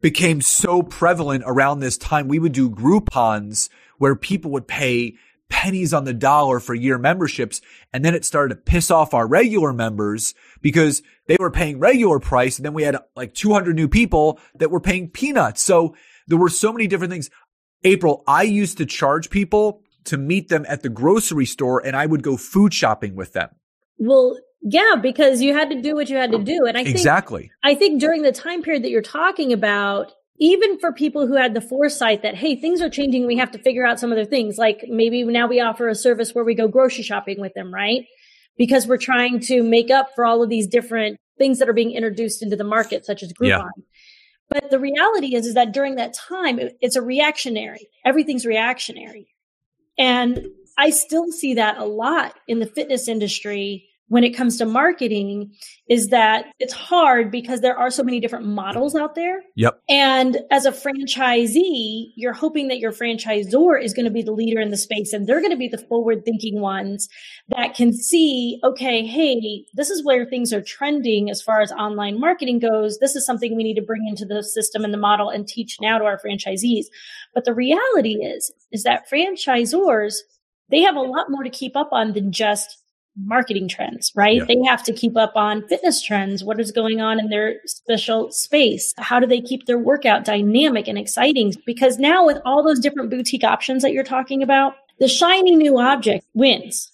became 0.00 0.40
so 0.40 0.82
prevalent 0.82 1.44
around 1.46 1.80
this 1.80 1.96
time. 1.96 2.28
We 2.28 2.38
would 2.38 2.52
do 2.52 2.70
Groupons 2.70 3.68
where 3.98 4.14
people 4.14 4.50
would 4.52 4.68
pay 4.68 5.16
pennies 5.48 5.94
on 5.94 6.04
the 6.04 6.12
dollar 6.12 6.60
for 6.60 6.74
year 6.74 6.98
memberships. 6.98 7.60
And 7.92 8.04
then 8.04 8.14
it 8.14 8.24
started 8.24 8.54
to 8.54 8.60
piss 8.60 8.90
off 8.90 9.14
our 9.14 9.26
regular 9.26 9.72
members 9.72 10.34
because 10.60 11.02
they 11.26 11.36
were 11.38 11.50
paying 11.50 11.78
regular 11.78 12.20
price. 12.20 12.58
And 12.58 12.66
then 12.66 12.74
we 12.74 12.82
had 12.82 12.98
like 13.16 13.34
200 13.34 13.74
new 13.74 13.88
people 13.88 14.38
that 14.56 14.70
were 14.70 14.80
paying 14.80 15.08
peanuts. 15.08 15.62
So 15.62 15.94
there 16.26 16.38
were 16.38 16.50
so 16.50 16.72
many 16.72 16.86
different 16.86 17.12
things. 17.12 17.30
April, 17.84 18.24
I 18.26 18.42
used 18.42 18.78
to 18.78 18.86
charge 18.86 19.30
people 19.30 19.82
to 20.08 20.18
meet 20.18 20.48
them 20.48 20.66
at 20.68 20.82
the 20.82 20.88
grocery 20.88 21.46
store 21.46 21.84
and 21.84 21.96
I 21.96 22.06
would 22.06 22.22
go 22.22 22.36
food 22.36 22.74
shopping 22.74 23.14
with 23.14 23.32
them. 23.32 23.50
Well, 23.98 24.38
yeah, 24.62 24.96
because 25.00 25.40
you 25.40 25.54
had 25.54 25.70
to 25.70 25.80
do 25.80 25.94
what 25.94 26.08
you 26.08 26.16
had 26.16 26.32
to 26.32 26.38
do. 26.38 26.64
And 26.66 26.76
I 26.76 26.84
think 26.84 26.96
Exactly. 26.96 27.50
I 27.62 27.74
think 27.74 28.00
during 28.00 28.22
the 28.22 28.32
time 28.32 28.62
period 28.62 28.82
that 28.84 28.90
you're 28.90 29.02
talking 29.02 29.52
about, 29.52 30.12
even 30.40 30.78
for 30.78 30.92
people 30.92 31.26
who 31.26 31.36
had 31.36 31.54
the 31.54 31.60
foresight 31.60 32.22
that, 32.22 32.34
hey, 32.34 32.56
things 32.56 32.80
are 32.80 32.90
changing, 32.90 33.26
we 33.26 33.36
have 33.38 33.50
to 33.52 33.58
figure 33.58 33.84
out 33.84 33.98
some 34.00 34.12
other 34.12 34.24
things. 34.24 34.56
Like 34.56 34.84
maybe 34.88 35.24
now 35.24 35.46
we 35.46 35.60
offer 35.60 35.88
a 35.88 35.94
service 35.94 36.34
where 36.34 36.44
we 36.44 36.54
go 36.54 36.68
grocery 36.68 37.04
shopping 37.04 37.40
with 37.40 37.54
them, 37.54 37.72
right? 37.72 38.06
Because 38.56 38.86
we're 38.86 38.98
trying 38.98 39.40
to 39.40 39.62
make 39.62 39.90
up 39.90 40.10
for 40.14 40.24
all 40.24 40.42
of 40.42 40.48
these 40.48 40.66
different 40.66 41.18
things 41.38 41.58
that 41.58 41.68
are 41.68 41.74
being 41.74 41.92
introduced 41.92 42.42
into 42.42 42.56
the 42.56 42.64
market, 42.64 43.04
such 43.06 43.22
as 43.22 43.32
Groupon. 43.32 43.48
Yeah. 43.48 43.84
But 44.48 44.70
the 44.70 44.78
reality 44.78 45.34
is, 45.34 45.46
is 45.46 45.54
that 45.54 45.72
during 45.72 45.96
that 45.96 46.14
time, 46.14 46.58
it's 46.80 46.96
a 46.96 47.02
reactionary. 47.02 47.88
Everything's 48.04 48.46
reactionary. 48.46 49.28
And 49.98 50.46
I 50.76 50.90
still 50.90 51.32
see 51.32 51.54
that 51.54 51.78
a 51.78 51.84
lot 51.84 52.38
in 52.46 52.60
the 52.60 52.66
fitness 52.66 53.08
industry 53.08 53.87
when 54.08 54.24
it 54.24 54.30
comes 54.30 54.56
to 54.58 54.66
marketing 54.66 55.52
is 55.88 56.08
that 56.08 56.46
it's 56.58 56.72
hard 56.72 57.30
because 57.30 57.60
there 57.60 57.78
are 57.78 57.90
so 57.90 58.02
many 58.02 58.20
different 58.20 58.46
models 58.46 58.94
out 58.94 59.14
there. 59.14 59.42
Yep. 59.56 59.80
And 59.88 60.38
as 60.50 60.66
a 60.66 60.72
franchisee, 60.72 62.12
you're 62.16 62.32
hoping 62.32 62.68
that 62.68 62.78
your 62.78 62.92
franchisor 62.92 63.82
is 63.82 63.92
going 63.92 64.04
to 64.04 64.10
be 64.10 64.22
the 64.22 64.32
leader 64.32 64.60
in 64.60 64.70
the 64.70 64.76
space 64.76 65.12
and 65.12 65.26
they're 65.26 65.40
going 65.40 65.50
to 65.50 65.56
be 65.56 65.68
the 65.68 65.78
forward 65.78 66.24
thinking 66.24 66.60
ones 66.60 67.08
that 67.48 67.74
can 67.74 67.92
see, 67.92 68.60
okay, 68.64 69.06
hey, 69.06 69.64
this 69.74 69.90
is 69.90 70.04
where 70.04 70.24
things 70.24 70.52
are 70.52 70.62
trending 70.62 71.30
as 71.30 71.42
far 71.42 71.60
as 71.60 71.70
online 71.72 72.18
marketing 72.18 72.58
goes. 72.58 72.98
This 72.98 73.14
is 73.14 73.26
something 73.26 73.54
we 73.54 73.64
need 73.64 73.76
to 73.76 73.82
bring 73.82 74.06
into 74.08 74.24
the 74.24 74.42
system 74.42 74.84
and 74.84 74.92
the 74.92 74.98
model 74.98 75.28
and 75.28 75.46
teach 75.46 75.78
now 75.80 75.98
to 75.98 76.04
our 76.04 76.18
franchisees. 76.18 76.86
But 77.34 77.44
the 77.44 77.54
reality 77.54 78.14
is, 78.14 78.52
is 78.72 78.84
that 78.84 79.08
franchisors, 79.10 80.16
they 80.70 80.80
have 80.80 80.96
a 80.96 81.00
lot 81.00 81.30
more 81.30 81.42
to 81.42 81.50
keep 81.50 81.76
up 81.76 81.90
on 81.92 82.12
than 82.12 82.32
just 82.32 82.77
marketing 83.24 83.68
trends, 83.68 84.12
right? 84.14 84.36
Yeah. 84.36 84.44
They 84.44 84.62
have 84.66 84.82
to 84.84 84.92
keep 84.92 85.16
up 85.16 85.32
on 85.34 85.66
fitness 85.68 86.02
trends. 86.02 86.44
What 86.44 86.60
is 86.60 86.70
going 86.70 87.00
on 87.00 87.18
in 87.18 87.28
their 87.28 87.56
special 87.66 88.30
space? 88.30 88.94
How 88.98 89.20
do 89.20 89.26
they 89.26 89.40
keep 89.40 89.66
their 89.66 89.78
workout 89.78 90.24
dynamic 90.24 90.88
and 90.88 90.98
exciting? 90.98 91.54
Because 91.66 91.98
now 91.98 92.24
with 92.26 92.38
all 92.44 92.62
those 92.62 92.80
different 92.80 93.10
boutique 93.10 93.44
options 93.44 93.82
that 93.82 93.92
you're 93.92 94.04
talking 94.04 94.42
about, 94.42 94.74
the 94.98 95.08
shiny 95.08 95.56
new 95.56 95.78
object 95.78 96.26
wins, 96.34 96.90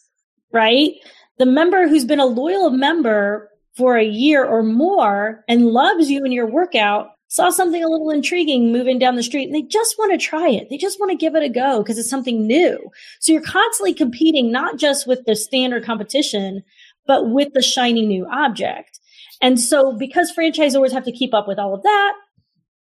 right? 0.52 0.92
The 1.38 1.46
member 1.46 1.88
who's 1.88 2.04
been 2.04 2.20
a 2.20 2.26
loyal 2.26 2.70
member 2.70 3.50
for 3.76 3.96
a 3.96 4.04
year 4.04 4.44
or 4.44 4.62
more 4.62 5.44
and 5.48 5.66
loves 5.66 6.10
you 6.10 6.24
and 6.24 6.32
your 6.32 6.46
workout 6.46 7.08
saw 7.34 7.50
something 7.50 7.82
a 7.82 7.88
little 7.88 8.10
intriguing 8.10 8.70
moving 8.70 8.96
down 8.96 9.16
the 9.16 9.22
street 9.22 9.46
and 9.46 9.54
they 9.56 9.62
just 9.62 9.96
want 9.98 10.12
to 10.12 10.24
try 10.24 10.48
it. 10.48 10.68
They 10.70 10.76
just 10.76 11.00
want 11.00 11.10
to 11.10 11.16
give 11.16 11.34
it 11.34 11.42
a 11.42 11.48
go 11.48 11.82
because 11.82 11.98
it's 11.98 12.08
something 12.08 12.46
new. 12.46 12.78
So 13.18 13.32
you're 13.32 13.42
constantly 13.42 13.92
competing 13.92 14.52
not 14.52 14.78
just 14.78 15.08
with 15.08 15.24
the 15.26 15.34
standard 15.34 15.84
competition, 15.84 16.62
but 17.08 17.30
with 17.30 17.52
the 17.52 17.60
shiny 17.60 18.06
new 18.06 18.24
object. 18.32 19.00
And 19.42 19.58
so 19.58 19.98
because 19.98 20.32
franchisors 20.32 20.92
have 20.92 21.02
to 21.06 21.10
keep 21.10 21.34
up 21.34 21.48
with 21.48 21.58
all 21.58 21.74
of 21.74 21.82
that 21.82 22.14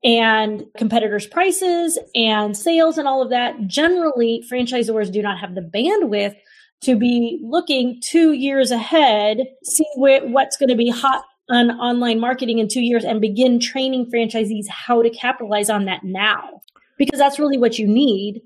and 0.04 0.66
competitors' 0.78 1.26
prices 1.26 1.98
and 2.14 2.58
sales 2.58 2.98
and 2.98 3.08
all 3.08 3.22
of 3.22 3.30
that, 3.30 3.66
generally 3.66 4.44
franchisors 4.52 5.10
do 5.10 5.22
not 5.22 5.40
have 5.40 5.56
the 5.56 5.62
bandwidth 5.62 6.36
to 6.82 6.98
be 6.98 7.40
looking 7.46 8.02
two 8.04 8.34
years 8.34 8.72
ahead, 8.72 9.38
see 9.64 9.86
what's 9.96 10.58
going 10.58 10.68
to 10.68 10.76
be 10.76 10.90
hot 10.90 11.24
on 11.50 11.72
online 11.72 12.20
marketing 12.20 12.60
in 12.60 12.68
two 12.68 12.82
years 12.82 13.04
and 13.04 13.20
begin 13.20 13.60
training 13.60 14.10
franchisees 14.14 14.68
how 14.70 15.02
to 15.02 15.10
capitalize 15.10 15.70
on 15.70 15.86
that 15.86 16.04
now. 16.04 16.62
Because 16.98 17.20
that's 17.20 17.40
really 17.40 17.58
what 17.58 17.80
you 17.80 17.88
need. 17.88 18.42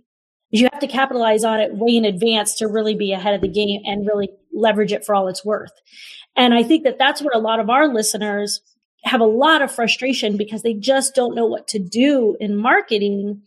You 0.49 0.67
have 0.71 0.79
to 0.79 0.88
capitalize 0.88 1.43
on 1.43 1.60
it 1.60 1.75
way 1.75 1.95
in 1.95 2.05
advance 2.05 2.55
to 2.55 2.67
really 2.67 2.95
be 2.95 3.12
ahead 3.12 3.36
of 3.36 3.41
the 3.41 3.47
game 3.47 3.81
and 3.86 4.07
really 4.07 4.29
leverage 4.53 4.93
it 4.93 5.05
for 5.05 5.13
all 5.13 5.27
it's 5.27 5.45
worth. 5.45 5.73
And 6.36 6.53
I 6.53 6.63
think 6.63 6.83
that 6.83 6.97
that's 6.97 7.21
where 7.21 7.33
a 7.33 7.39
lot 7.39 7.60
of 7.60 7.69
our 7.69 7.93
listeners 7.93 8.62
have 9.03 9.21
a 9.21 9.25
lot 9.25 9.62
of 9.62 9.71
frustration 9.71 10.38
because 10.38 10.63
they 10.63 10.73
just 10.73 11.13
don't 11.15 11.36
know 11.36 11.45
what 11.45 11.67
to 11.69 11.79
do 11.79 12.36
in 12.39 12.55
marketing 12.55 13.41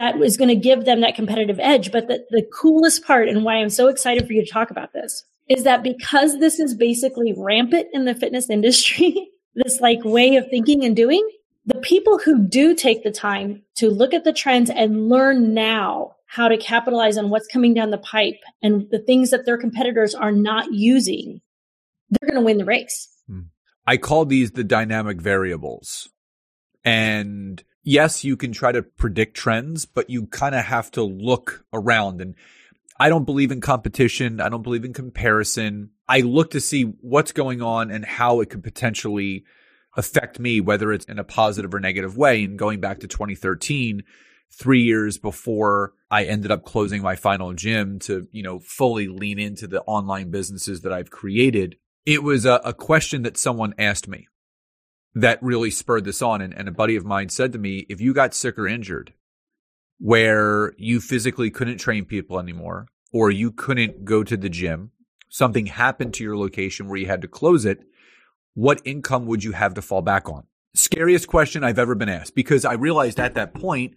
that 0.00 0.20
is 0.22 0.36
going 0.36 0.48
to 0.48 0.56
give 0.56 0.84
them 0.84 1.00
that 1.00 1.14
competitive 1.14 1.60
edge. 1.60 1.92
But 1.92 2.08
the, 2.08 2.24
the 2.30 2.46
coolest 2.54 3.04
part 3.04 3.28
and 3.28 3.44
why 3.44 3.56
I'm 3.56 3.70
so 3.70 3.88
excited 3.88 4.26
for 4.26 4.32
you 4.32 4.44
to 4.44 4.50
talk 4.50 4.70
about 4.70 4.92
this 4.92 5.24
is 5.48 5.64
that 5.64 5.82
because 5.82 6.38
this 6.38 6.58
is 6.58 6.74
basically 6.74 7.34
rampant 7.36 7.88
in 7.92 8.04
the 8.04 8.14
fitness 8.14 8.48
industry, 8.50 9.30
this 9.54 9.80
like 9.80 10.04
way 10.04 10.36
of 10.36 10.48
thinking 10.48 10.84
and 10.84 10.96
doing, 10.96 11.26
the 11.66 11.80
people 11.80 12.18
who 12.18 12.46
do 12.46 12.74
take 12.74 13.04
the 13.04 13.12
time 13.12 13.62
to 13.76 13.88
look 13.88 14.14
at 14.14 14.24
the 14.24 14.32
trends 14.32 14.70
and 14.70 15.08
learn 15.08 15.54
now 15.54 16.16
how 16.26 16.48
to 16.48 16.56
capitalize 16.56 17.18
on 17.18 17.30
what's 17.30 17.46
coming 17.46 17.74
down 17.74 17.90
the 17.90 17.98
pipe 17.98 18.40
and 18.62 18.88
the 18.90 18.98
things 18.98 19.30
that 19.30 19.44
their 19.44 19.58
competitors 19.58 20.14
are 20.14 20.32
not 20.32 20.72
using, 20.72 21.40
they're 22.08 22.30
going 22.30 22.40
to 22.40 22.44
win 22.44 22.58
the 22.58 22.64
race. 22.64 23.08
Hmm. 23.28 23.40
I 23.86 23.96
call 23.98 24.24
these 24.24 24.52
the 24.52 24.64
dynamic 24.64 25.20
variables. 25.20 26.08
And 26.84 27.62
yes, 27.84 28.24
you 28.24 28.36
can 28.36 28.52
try 28.52 28.72
to 28.72 28.82
predict 28.82 29.36
trends, 29.36 29.84
but 29.84 30.08
you 30.08 30.26
kind 30.26 30.54
of 30.54 30.64
have 30.64 30.90
to 30.92 31.02
look 31.02 31.64
around. 31.72 32.20
And 32.20 32.34
I 33.02 33.08
don't 33.08 33.24
believe 33.24 33.50
in 33.50 33.60
competition. 33.60 34.40
I 34.40 34.48
don't 34.48 34.62
believe 34.62 34.84
in 34.84 34.92
comparison. 34.92 35.90
I 36.08 36.20
look 36.20 36.52
to 36.52 36.60
see 36.60 36.84
what's 36.84 37.32
going 37.32 37.60
on 37.60 37.90
and 37.90 38.04
how 38.04 38.38
it 38.38 38.48
could 38.48 38.62
potentially 38.62 39.44
affect 39.96 40.38
me, 40.38 40.60
whether 40.60 40.92
it's 40.92 41.06
in 41.06 41.18
a 41.18 41.24
positive 41.24 41.74
or 41.74 41.80
negative 41.80 42.16
way. 42.16 42.44
And 42.44 42.56
going 42.56 42.78
back 42.78 43.00
to 43.00 43.08
2013, 43.08 44.04
three 44.52 44.82
years 44.82 45.18
before 45.18 45.94
I 46.12 46.26
ended 46.26 46.52
up 46.52 46.64
closing 46.64 47.02
my 47.02 47.16
final 47.16 47.52
gym 47.54 47.98
to, 48.00 48.28
you 48.30 48.44
know, 48.44 48.60
fully 48.60 49.08
lean 49.08 49.40
into 49.40 49.66
the 49.66 49.82
online 49.82 50.30
businesses 50.30 50.82
that 50.82 50.92
I've 50.92 51.10
created, 51.10 51.78
it 52.06 52.22
was 52.22 52.46
a, 52.46 52.60
a 52.64 52.72
question 52.72 53.22
that 53.22 53.36
someone 53.36 53.74
asked 53.78 54.06
me 54.06 54.28
that 55.12 55.42
really 55.42 55.72
spurred 55.72 56.04
this 56.04 56.22
on. 56.22 56.40
And, 56.40 56.54
and 56.54 56.68
a 56.68 56.72
buddy 56.72 56.94
of 56.94 57.04
mine 57.04 57.30
said 57.30 57.50
to 57.50 57.58
me, 57.58 57.84
if 57.88 58.00
you 58.00 58.14
got 58.14 58.32
sick 58.32 58.56
or 58.56 58.68
injured, 58.68 59.12
where 59.98 60.72
you 60.78 61.00
physically 61.00 61.50
couldn't 61.50 61.78
train 61.78 62.04
people 62.04 62.38
anymore, 62.38 62.86
or 63.12 63.30
you 63.30 63.50
couldn't 63.52 64.04
go 64.04 64.24
to 64.24 64.36
the 64.36 64.48
gym, 64.48 64.90
something 65.28 65.66
happened 65.66 66.14
to 66.14 66.24
your 66.24 66.36
location 66.36 66.88
where 66.88 66.98
you 66.98 67.06
had 67.06 67.22
to 67.22 67.28
close 67.28 67.64
it, 67.64 67.80
what 68.54 68.80
income 68.84 69.26
would 69.26 69.44
you 69.44 69.52
have 69.52 69.74
to 69.74 69.82
fall 69.82 70.02
back 70.02 70.28
on? 70.28 70.44
Scariest 70.74 71.28
question 71.28 71.64
I've 71.64 71.78
ever 71.78 71.94
been 71.94 72.08
asked 72.08 72.34
because 72.34 72.64
I 72.64 72.74
realized 72.74 73.20
at 73.20 73.34
that 73.34 73.54
point 73.54 73.94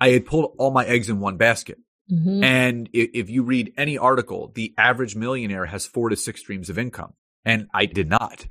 I 0.00 0.10
had 0.10 0.26
pulled 0.26 0.54
all 0.58 0.70
my 0.70 0.84
eggs 0.84 1.08
in 1.08 1.20
one 1.20 1.36
basket. 1.36 1.78
Mm-hmm. 2.10 2.42
And 2.42 2.88
if 2.92 3.28
you 3.28 3.42
read 3.42 3.72
any 3.76 3.98
article, 3.98 4.50
the 4.54 4.74
average 4.78 5.14
millionaire 5.14 5.66
has 5.66 5.86
four 5.86 6.08
to 6.08 6.16
six 6.16 6.40
streams 6.40 6.70
of 6.70 6.78
income. 6.78 7.14
And 7.44 7.66
I 7.74 7.86
did 7.86 8.08
not. 8.08 8.46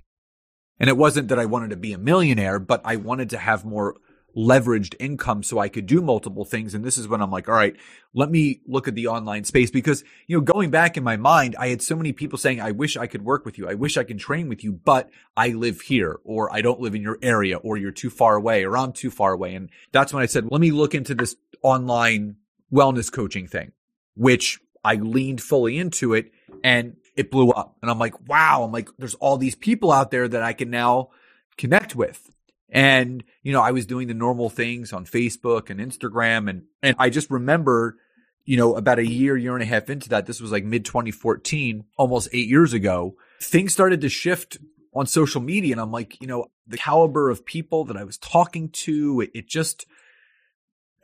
And 0.80 0.90
it 0.90 0.98
wasn't 0.98 1.30
that 1.30 1.40
I 1.40 1.46
wanted 1.46 1.72
to 1.72 1.78
be 1.78 1.94
a 1.94 1.98
millionaire, 1.98 2.60
but 2.60 2.82
I 2.86 2.98
wanted 2.98 3.32
to 3.32 3.38
have 3.38 3.66
more 3.66 3.96
leveraged 4.38 4.94
income 5.00 5.42
so 5.42 5.58
I 5.58 5.68
could 5.68 5.88
do 5.88 6.00
multiple 6.00 6.46
things. 6.46 6.76
And 6.76 6.86
this 6.86 6.98
is 6.98 7.08
when 7.08 7.22
I'm 7.22 7.32
like, 7.32 7.50
all 7.50 7.56
right, 7.56 7.76
let 8.14 8.30
me 8.30 8.62
look 8.68 8.88
at 8.88 8.94
the 8.94 9.08
online 9.08 9.44
space 9.44 9.72
because, 9.72 10.04
you 10.28 10.38
know, 10.38 10.42
going 10.42 10.70
back 10.70 10.96
in 10.96 11.04
my 11.04 11.18
mind, 11.18 11.56
I 11.58 11.70
had 11.70 11.82
so 11.82 11.96
many 11.96 12.14
people 12.14 12.38
saying, 12.38 12.62
I 12.62 12.72
wish 12.72 12.96
I 12.96 13.08
could 13.08 13.24
work 13.24 13.46
with 13.46 13.58
you. 13.58 13.68
I 13.68 13.74
wish 13.74 13.98
I 13.98 14.04
could 14.04 14.20
train 14.20 14.48
with 14.48 14.64
you, 14.64 14.72
but 14.72 15.10
I 15.36 15.50
live 15.50 15.82
here 15.82 16.20
or 16.24 16.54
I 16.54 16.62
don't 16.62 16.80
live 16.80 16.94
in 16.94 17.02
your 17.02 17.18
area 17.24 17.58
or 17.58 17.78
you're 17.78 17.92
too 17.92 18.12
far 18.12 18.36
away 18.36 18.64
or 18.64 18.78
I'm 18.78 18.94
too 18.94 19.10
far 19.10 19.34
away. 19.34 19.56
And 19.56 19.72
that's 19.92 20.14
when 20.14 20.22
I 20.22 20.28
said, 20.28 20.48
let 20.52 20.62
me 20.62 20.70
look 20.70 20.94
into 20.94 21.16
this 21.16 21.36
online 21.64 22.36
wellness 22.72 23.12
coaching 23.12 23.48
thing, 23.48 23.72
which 24.16 24.60
I 24.84 24.96
leaned 24.96 25.42
fully 25.42 25.80
into 25.80 26.14
it 26.14 26.32
and 26.64 26.96
it 27.16 27.32
blew 27.32 27.50
up. 27.50 27.76
And 27.82 27.90
I'm 27.90 27.98
like, 27.98 28.30
wow, 28.30 28.64
I'm 28.64 28.72
like, 28.72 28.90
there's 29.00 29.16
all 29.16 29.38
these 29.38 29.56
people 29.56 29.92
out 29.92 30.12
there 30.12 30.28
that 30.28 30.44
I 30.44 30.54
can 30.54 30.70
now 30.70 31.10
connect 31.58 31.96
with. 31.96 32.30
And, 32.70 33.24
you 33.44 33.54
know, 33.54 33.62
I 33.62 33.72
was 33.72 33.86
doing 33.86 34.08
the 34.08 34.14
normal 34.14 34.50
things 34.50 34.92
on 34.92 35.06
Facebook 35.06 35.70
and 35.70 35.80
Instagram. 35.80 36.50
And, 36.50 36.64
and 36.84 36.96
I 37.00 37.10
just 37.10 37.32
remember, 37.32 37.98
you 38.44 38.58
know, 38.58 38.76
about 38.76 39.00
a 39.00 39.08
year, 39.08 39.38
year 39.38 39.54
and 39.54 39.64
a 39.64 39.66
half 39.66 39.90
into 39.90 40.10
that, 40.10 40.26
this 40.26 40.42
was 40.42 40.52
like 40.52 40.66
mid 40.66 40.86
2014, 40.86 41.86
almost 41.98 42.30
eight 42.34 42.50
years 42.50 42.74
ago, 42.74 43.16
things 43.42 43.74
started 43.74 44.02
to 44.02 44.10
shift 44.10 44.58
on 44.94 45.06
social 45.06 45.42
media. 45.42 45.74
And 45.74 45.82
I'm 45.82 45.92
like, 45.92 46.20
you 46.22 46.28
know, 46.28 46.48
the 46.66 46.78
caliber 46.78 47.30
of 47.30 47.46
people 47.46 47.86
that 47.86 47.98
I 47.98 48.04
was 48.04 48.18
talking 48.18 48.70
to, 48.70 49.22
it, 49.22 49.32
it 49.34 49.48
just, 49.48 49.86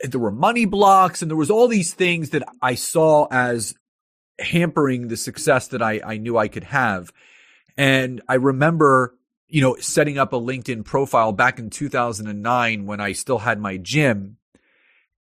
there 0.00 0.20
were 0.20 0.32
money 0.32 0.66
blocks 0.66 1.22
and 1.22 1.30
there 1.30 1.36
was 1.36 1.50
all 1.50 1.68
these 1.68 1.94
things 1.94 2.30
that 2.30 2.46
I 2.60 2.74
saw 2.74 3.26
as 3.30 3.74
hampering 4.38 5.08
the 5.08 5.16
success 5.16 5.68
that 5.68 5.80
I, 5.80 6.00
I 6.04 6.16
knew 6.18 6.36
I 6.36 6.48
could 6.48 6.64
have. 6.64 7.12
And 7.76 8.20
I 8.28 8.34
remember 8.34 9.16
you 9.54 9.60
know, 9.60 9.76
setting 9.78 10.18
up 10.18 10.32
a 10.32 10.40
LinkedIn 10.40 10.84
profile 10.84 11.30
back 11.30 11.60
in 11.60 11.70
2009 11.70 12.86
when 12.86 13.00
I 13.00 13.12
still 13.12 13.38
had 13.38 13.60
my 13.60 13.76
gym. 13.76 14.36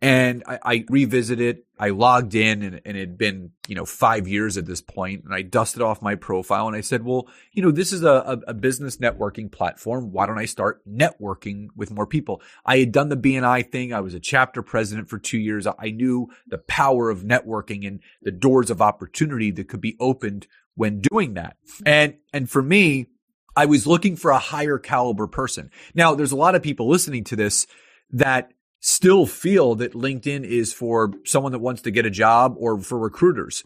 And 0.00 0.42
I, 0.46 0.58
I 0.64 0.84
revisited, 0.88 1.58
I 1.78 1.90
logged 1.90 2.34
in 2.34 2.62
and, 2.62 2.80
and 2.86 2.96
it 2.96 3.00
had 3.00 3.18
been, 3.18 3.50
you 3.68 3.74
know, 3.74 3.84
five 3.84 4.26
years 4.26 4.56
at 4.56 4.64
this 4.64 4.80
point, 4.80 5.24
And 5.24 5.34
I 5.34 5.42
dusted 5.42 5.82
off 5.82 6.00
my 6.00 6.14
profile 6.14 6.66
and 6.66 6.74
I 6.74 6.80
said, 6.80 7.04
well, 7.04 7.28
you 7.52 7.62
know, 7.62 7.70
this 7.70 7.92
is 7.92 8.02
a, 8.02 8.08
a, 8.08 8.38
a 8.48 8.54
business 8.54 8.96
networking 8.96 9.52
platform. 9.52 10.10
Why 10.10 10.24
don't 10.24 10.38
I 10.38 10.46
start 10.46 10.80
networking 10.88 11.66
with 11.76 11.90
more 11.90 12.06
people? 12.06 12.40
I 12.64 12.78
had 12.78 12.92
done 12.92 13.10
the 13.10 13.18
BNI 13.18 13.70
thing. 13.70 13.92
I 13.92 14.00
was 14.00 14.14
a 14.14 14.20
chapter 14.20 14.62
president 14.62 15.10
for 15.10 15.18
two 15.18 15.38
years. 15.38 15.66
I 15.66 15.90
knew 15.90 16.30
the 16.46 16.58
power 16.58 17.10
of 17.10 17.24
networking 17.24 17.86
and 17.86 18.00
the 18.22 18.32
doors 18.32 18.70
of 18.70 18.80
opportunity 18.80 19.50
that 19.50 19.68
could 19.68 19.82
be 19.82 19.98
opened 20.00 20.46
when 20.76 21.02
doing 21.02 21.34
that. 21.34 21.58
And, 21.84 22.14
and 22.32 22.48
for 22.48 22.62
me, 22.62 23.08
I 23.56 23.66
was 23.66 23.86
looking 23.86 24.16
for 24.16 24.30
a 24.30 24.38
higher 24.38 24.78
caliber 24.78 25.26
person. 25.26 25.70
Now, 25.94 26.14
there's 26.14 26.32
a 26.32 26.36
lot 26.36 26.54
of 26.54 26.62
people 26.62 26.88
listening 26.88 27.24
to 27.24 27.36
this 27.36 27.66
that 28.10 28.52
still 28.80 29.26
feel 29.26 29.76
that 29.76 29.94
LinkedIn 29.94 30.44
is 30.44 30.72
for 30.72 31.12
someone 31.24 31.52
that 31.52 31.60
wants 31.60 31.82
to 31.82 31.90
get 31.90 32.06
a 32.06 32.10
job 32.10 32.54
or 32.58 32.78
for 32.78 32.98
recruiters. 32.98 33.64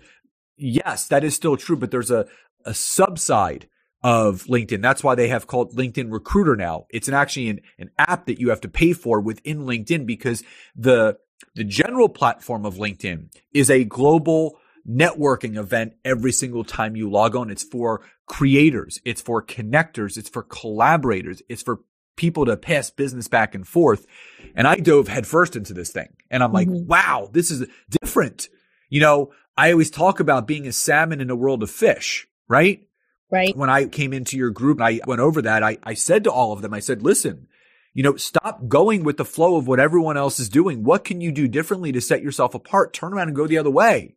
Yes, 0.57 1.09
that 1.09 1.25
is 1.25 1.35
still 1.35 1.57
true, 1.57 1.77
but 1.77 1.91
there's 1.91 2.11
a, 2.11 2.27
a 2.65 2.75
subside 2.75 3.69
of 4.03 4.45
LinkedIn. 4.45 4.81
That's 4.81 5.03
why 5.03 5.15
they 5.15 5.29
have 5.29 5.47
called 5.47 5.75
LinkedIn 5.75 6.13
Recruiter 6.13 6.55
now. 6.55 6.87
It's 6.91 7.09
an 7.09 7.15
actually 7.15 7.49
an, 7.49 7.61
an 7.79 7.91
app 7.99 8.27
that 8.27 8.39
you 8.39 8.51
have 8.51 8.61
to 8.61 8.69
pay 8.69 8.93
for 8.93 9.21
within 9.21 9.65
LinkedIn 9.65 10.07
because 10.07 10.45
the 10.77 11.19
the 11.55 11.65
general 11.65 12.09
platform 12.09 12.65
of 12.65 12.77
LinkedIn 12.77 13.33
is 13.53 13.71
a 13.71 13.85
global 13.85 14.59
networking 14.89 15.57
event 15.57 15.95
every 16.05 16.33
single 16.33 16.65
time 16.65 16.97
you 16.97 17.11
log 17.11 17.37
on. 17.37 17.51
It's 17.51 17.63
for 17.63 18.03
creators. 18.27 19.01
It's 19.05 19.21
for 19.21 19.43
connectors. 19.43 20.17
It's 20.17 20.29
for 20.29 20.43
collaborators. 20.43 21.43
It's 21.49 21.63
for 21.63 21.81
people 22.17 22.47
to 22.47 22.57
pass 22.57 22.91
business 22.91 23.29
back 23.29 23.55
and 23.55 23.67
forth. 23.67 24.07
And 24.55 24.67
I 24.67 24.77
dove 24.77 25.09
headfirst 25.09 25.57
into 25.57 25.73
this 25.73 25.91
thing 25.91 26.09
and 26.31 26.43
I'm 26.43 26.53
like, 26.53 26.69
mm-hmm. 26.69 26.87
wow, 26.87 27.31
this 27.33 27.51
is 27.51 27.67
different. 28.03 28.49
You 28.91 29.01
know, 29.01 29.33
I 29.57 29.73
always 29.73 29.91
talk 29.91 30.21
about 30.21 30.47
being 30.47 30.67
a 30.67 30.73
salmon 30.73 31.21
in 31.21 31.31
a 31.31 31.37
world 31.37 31.63
of 31.63 31.71
fish, 31.71 32.27
right? 32.49 32.83
Right. 33.31 33.57
When 33.57 33.71
I 33.71 33.87
came 33.87 34.13
into 34.13 34.37
your 34.37 34.51
group 34.51 34.79
and 34.79 34.87
I 34.87 35.01
went 35.07 35.21
over 35.21 35.43
that, 35.43 35.63
I, 35.63 35.79
I 35.83 35.95
said 35.95 36.25
to 36.25 36.33
all 36.33 36.53
of 36.53 36.63
them, 36.63 36.73
I 36.73 36.81
said, 36.81 37.03
listen, 37.03 37.47
you 37.93 38.03
know, 38.03 38.17
stop 38.17 38.69
going 38.69 39.05
with 39.05 39.17
the 39.17 39.25
flow 39.25 39.57
of 39.57 39.67
what 39.67 39.81
everyone 39.81 40.17
else 40.17 40.41
is 40.41 40.49
doing. 40.49 40.85
What 40.85 41.05
can 41.05 41.21
you 41.21 41.31
do 41.31 41.47
differently 41.47 41.93
to 41.93 42.01
set 42.01 42.23
yourself 42.23 42.55
apart? 42.55 42.95
Turn 42.95 43.13
around 43.13 43.29
and 43.29 43.37
go 43.37 43.47
the 43.47 43.59
other 43.59 43.71
way. 43.71 44.17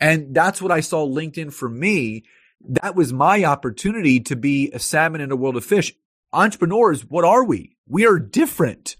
And 0.00 0.34
that's 0.34 0.62
what 0.62 0.72
I 0.72 0.80
saw 0.80 1.06
LinkedIn 1.06 1.52
for 1.52 1.68
me. 1.68 2.24
That 2.60 2.94
was 2.94 3.12
my 3.12 3.44
opportunity 3.44 4.20
to 4.20 4.36
be 4.36 4.70
a 4.72 4.78
salmon 4.78 5.20
in 5.20 5.30
a 5.30 5.36
world 5.36 5.56
of 5.56 5.64
fish. 5.64 5.94
Entrepreneurs, 6.32 7.04
what 7.04 7.24
are 7.24 7.44
we? 7.44 7.76
We 7.86 8.06
are 8.06 8.18
different. 8.18 8.96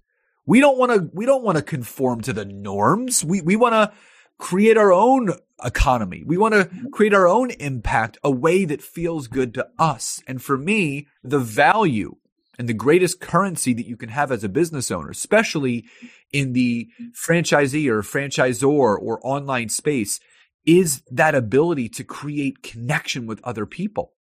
We 0.47 0.61
don't 0.61 0.79
want 0.79 0.93
to, 0.93 1.11
we 1.13 1.27
don't 1.27 1.45
want 1.45 1.57
to 1.57 1.63
conform 1.63 2.23
to 2.23 2.33
the 2.33 2.45
norms. 2.45 3.25
We, 3.25 3.43
we 3.43 3.57
want 3.57 3.75
to 3.75 3.93
create 4.39 4.77
our 4.77 4.93
own 4.93 5.35
economy. 5.63 6.23
We 6.25 6.39
want 6.39 6.55
to 6.55 6.71
create 6.91 7.13
our 7.13 7.29
own 7.29 7.51
impact, 7.51 8.19
a 8.23 8.31
way 8.31 8.65
that 8.65 8.81
feels 8.81 9.27
good 9.27 9.53
to 9.55 9.69
us. 9.79 10.23
And 10.27 10.41
for 10.41 10.57
me, 10.57 11.09
the 11.23 11.41
value 11.41 12.17
and 12.59 12.69
the 12.69 12.75
greatest 12.75 13.21
currency 13.21 13.75
that 13.75 13.87
you 13.87 13.97
can 13.97 14.09
have 14.09 14.33
as 14.33 14.43
a 14.43 14.49
business 14.49 14.91
owner, 14.91 15.11
especially 15.11 15.85
in 16.33 16.53
the 16.55 16.89
franchisee 17.13 17.89
or 17.89 18.03
franchisor 18.03 18.67
or 18.67 19.21
online 19.23 19.69
space, 19.69 20.21
is 20.67 21.03
that 21.11 21.35
ability 21.35 21.89
to 21.89 22.05
create 22.05 22.63
connection 22.63 23.27
with 23.27 23.41
other 23.45 23.67
people. 23.67 24.13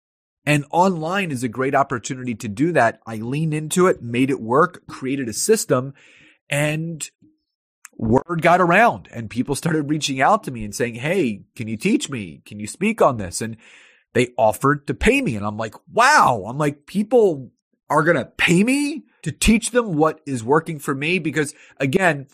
And 0.45 0.65
online 0.71 1.33
is 1.33 1.43
a 1.43 1.49
great 1.49 1.75
opportunity 1.75 2.35
to 2.37 2.49
do 2.49 2.73
that. 2.73 3.01
I 3.05 3.17
leaned 3.17 3.53
into 3.53 3.89
it, 3.89 4.03
made 4.03 4.31
it 4.31 4.41
work, 4.41 4.87
created 4.87 5.29
a 5.29 5.33
system, 5.33 5.93
and 6.49 7.09
word 7.99 8.43
got 8.43 8.61
around 8.61 9.09
and 9.11 9.31
people 9.31 9.55
started 9.55 9.91
reaching 9.91 10.21
out 10.21 10.45
to 10.45 10.51
me 10.51 10.65
and 10.65 10.75
saying, 10.75 10.97
Hey, 10.97 11.45
can 11.57 11.67
you 11.67 11.77
teach 11.77 12.11
me? 12.11 12.43
Can 12.45 12.61
you 12.61 12.67
speak 12.67 13.01
on 13.01 13.17
this? 13.17 13.41
And 13.41 13.57
they 14.17 14.29
offered 14.39 14.87
to 14.87 14.95
pay 14.95 15.21
me. 15.21 15.37
And 15.37 15.45
I'm 15.45 15.59
like, 15.59 15.75
wow. 15.93 16.45
I'm 16.49 16.57
like, 16.57 16.87
people 16.87 17.51
are 17.91 18.03
going 18.03 18.17
to 18.17 18.25
pay 18.25 18.65
me 18.65 19.05
to 19.23 19.31
teach 19.31 19.73
them 19.73 19.95
what 19.95 20.21
is 20.27 20.43
working 20.43 20.79
for 20.79 20.95
me. 20.95 21.19
Because 21.19 21.55
again, 21.79 22.27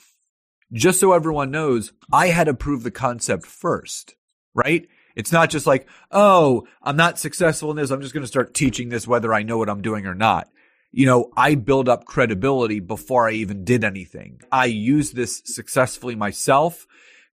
just 0.72 1.00
so 1.00 1.12
everyone 1.12 1.50
knows, 1.50 1.92
I 2.12 2.28
had 2.28 2.44
to 2.44 2.54
prove 2.54 2.82
the 2.82 2.90
concept 2.90 3.46
first, 3.46 4.14
right? 4.54 4.88
It's 5.14 5.32
not 5.32 5.50
just 5.50 5.66
like, 5.66 5.86
oh, 6.10 6.66
I'm 6.82 6.96
not 6.96 7.18
successful 7.18 7.70
in 7.70 7.76
this. 7.76 7.90
I'm 7.90 8.00
just 8.00 8.14
going 8.14 8.22
to 8.22 8.28
start 8.28 8.54
teaching 8.54 8.88
this 8.88 9.06
whether 9.06 9.34
I 9.34 9.42
know 9.42 9.58
what 9.58 9.68
I'm 9.68 9.82
doing 9.82 10.06
or 10.06 10.14
not. 10.14 10.48
You 10.90 11.06
know, 11.06 11.30
I 11.36 11.54
build 11.54 11.88
up 11.88 12.04
credibility 12.04 12.80
before 12.80 13.28
I 13.28 13.32
even 13.32 13.64
did 13.64 13.84
anything. 13.84 14.40
I 14.50 14.66
used 14.66 15.14
this 15.14 15.42
successfully 15.44 16.14
myself, 16.14 16.86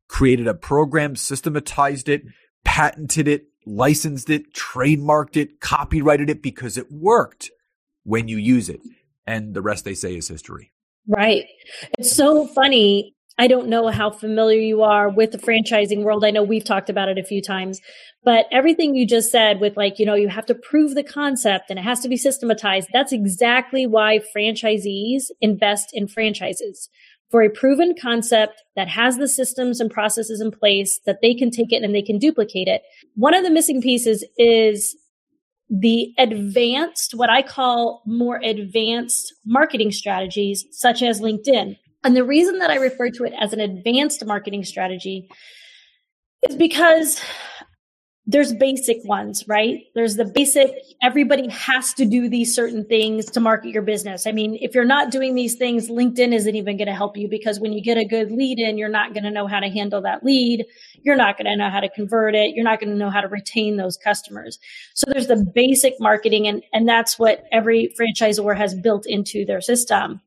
created 0.08 0.48
a 0.48 0.54
program, 0.54 1.16
systematized 1.16 2.10
it, 2.10 2.24
patented 2.64 3.28
it, 3.28 3.46
licensed 3.66 4.30
it, 4.30 4.54
trademarked 4.54 5.38
it, 5.38 5.60
copyrighted 5.60 6.30
it 6.30 6.42
because 6.42 6.78
it 6.78 6.92
worked 6.92 7.52
when 8.04 8.28
you 8.28 8.38
use 8.38 8.70
it. 8.70 8.82
And 9.28 9.54
the 9.54 9.62
rest 9.62 9.86
they 9.86 9.94
say 9.94 10.16
is 10.16 10.28
history. 10.28 10.72
Right. 11.08 11.46
It's 11.98 12.12
so 12.16 12.48
funny. 12.48 13.14
I 13.40 13.48
don't 13.48 13.70
know 13.70 13.88
how 13.88 14.12
familiar 14.12 14.60
you 14.60 14.84
are 14.84 15.10
with 15.10 15.32
the 15.32 15.38
franchising 15.38 16.04
world. 16.04 16.26
I 16.26 16.32
know 16.32 16.44
we've 16.44 16.66
talked 16.66 16.90
about 16.90 17.08
it 17.08 17.18
a 17.18 17.24
few 17.24 17.42
times, 17.42 17.80
but 18.26 18.48
everything 18.52 18.96
you 18.96 19.08
just 19.08 19.32
said 19.32 19.62
with 19.62 19.78
like, 19.78 19.98
you 19.98 20.06
know, 20.06 20.14
you 20.14 20.28
have 20.28 20.46
to 20.48 20.56
prove 20.56 20.94
the 20.94 21.06
concept 21.06 21.70
and 21.70 21.80
it 21.80 21.84
has 21.84 22.02
to 22.02 22.10
be 22.10 22.18
systematized. 22.18 22.90
That's 22.92 23.14
exactly 23.14 23.88
why 23.88 24.20
franchisees 24.36 25.32
invest 25.40 25.92
in 25.94 26.10
franchises 26.10 26.90
for 27.32 27.42
a 27.42 27.50
proven 27.50 27.96
concept 28.00 28.62
that 28.76 28.90
has 28.90 29.16
the 29.16 29.28
systems 29.28 29.80
and 29.80 29.90
processes 29.90 30.42
in 30.42 30.52
place 30.52 31.00
that 31.06 31.20
they 31.22 31.34
can 31.34 31.50
take 31.50 31.72
it 31.72 31.82
and 31.82 31.96
they 31.96 32.02
can 32.02 32.18
duplicate 32.18 32.68
it. 32.68 32.82
One 33.16 33.34
of 33.34 33.46
the 33.46 33.52
missing 33.52 33.82
pieces 33.82 34.26
is 34.38 34.98
the 35.70 36.14
advanced, 36.18 37.14
what 37.14 37.30
I 37.30 37.42
call 37.42 38.04
more 38.06 38.42
advanced 38.44 39.34
marketing 39.46 39.94
strategies, 39.94 40.66
such 40.72 41.02
as 41.02 41.22
LinkedIn. 41.22 41.78
And 42.04 42.16
the 42.16 42.24
reason 42.24 42.60
that 42.60 42.70
I 42.70 42.76
refer 42.76 43.10
to 43.12 43.24
it 43.26 43.34
as 43.40 43.54
an 43.54 43.60
advanced 43.60 44.26
marketing 44.26 44.64
strategy 44.64 45.28
is 46.48 46.56
because 46.56 47.22
there's 48.26 48.54
basic 48.54 48.98
ones, 49.06 49.44
right? 49.48 49.86
There's 49.96 50.16
the 50.16 50.24
basic, 50.24 50.72
everybody 51.02 51.50
has 51.50 51.96
to 51.96 52.06
do 52.06 52.30
these 52.30 52.54
certain 52.54 52.86
things 52.86 53.26
to 53.32 53.40
market 53.40 53.72
your 53.72 53.82
business. 53.82 54.28
I 54.28 54.32
mean, 54.34 54.56
if 54.62 54.76
you're 54.76 54.86
not 54.86 55.10
doing 55.10 55.34
these 55.34 55.56
things, 55.56 55.90
LinkedIn 55.90 56.32
isn't 56.32 56.56
even 56.56 56.78
going 56.78 56.88
to 56.88 56.94
help 56.94 57.18
you 57.18 57.28
because 57.28 57.60
when 57.60 57.74
you 57.74 57.82
get 57.82 57.98
a 57.98 58.06
good 58.06 58.32
lead 58.32 58.60
in, 58.60 58.78
you're 58.78 58.88
not 58.88 59.16
going 59.16 59.24
to 59.24 59.32
know 59.32 59.48
how 59.48 59.60
to 59.60 59.68
handle 59.68 60.00
that 60.04 60.24
lead. 60.24 60.64
You're 61.02 61.16
not 61.16 61.40
going 61.40 61.48
to 61.48 61.56
know 61.56 61.72
how 61.72 61.80
to 61.80 61.90
convert 61.90 62.36
it. 62.36 62.54
You're 62.54 62.64
not 62.64 62.80
going 62.80 62.92
to 62.92 62.96
know 62.96 63.10
how 63.10 63.22
to 63.22 63.28
retain 63.28 63.78
those 63.78 63.98
customers. 63.98 64.60
So 64.94 65.06
there's 65.12 65.28
the 65.28 65.44
basic 65.56 65.96
marketing 66.00 66.48
and, 66.48 66.62
and 66.72 66.88
that's 66.88 67.18
what 67.18 67.46
every 67.52 67.96
franchisor 68.00 68.56
has 68.56 68.76
built 68.76 69.08
into 69.08 69.44
their 69.44 69.60
system. 69.60 70.22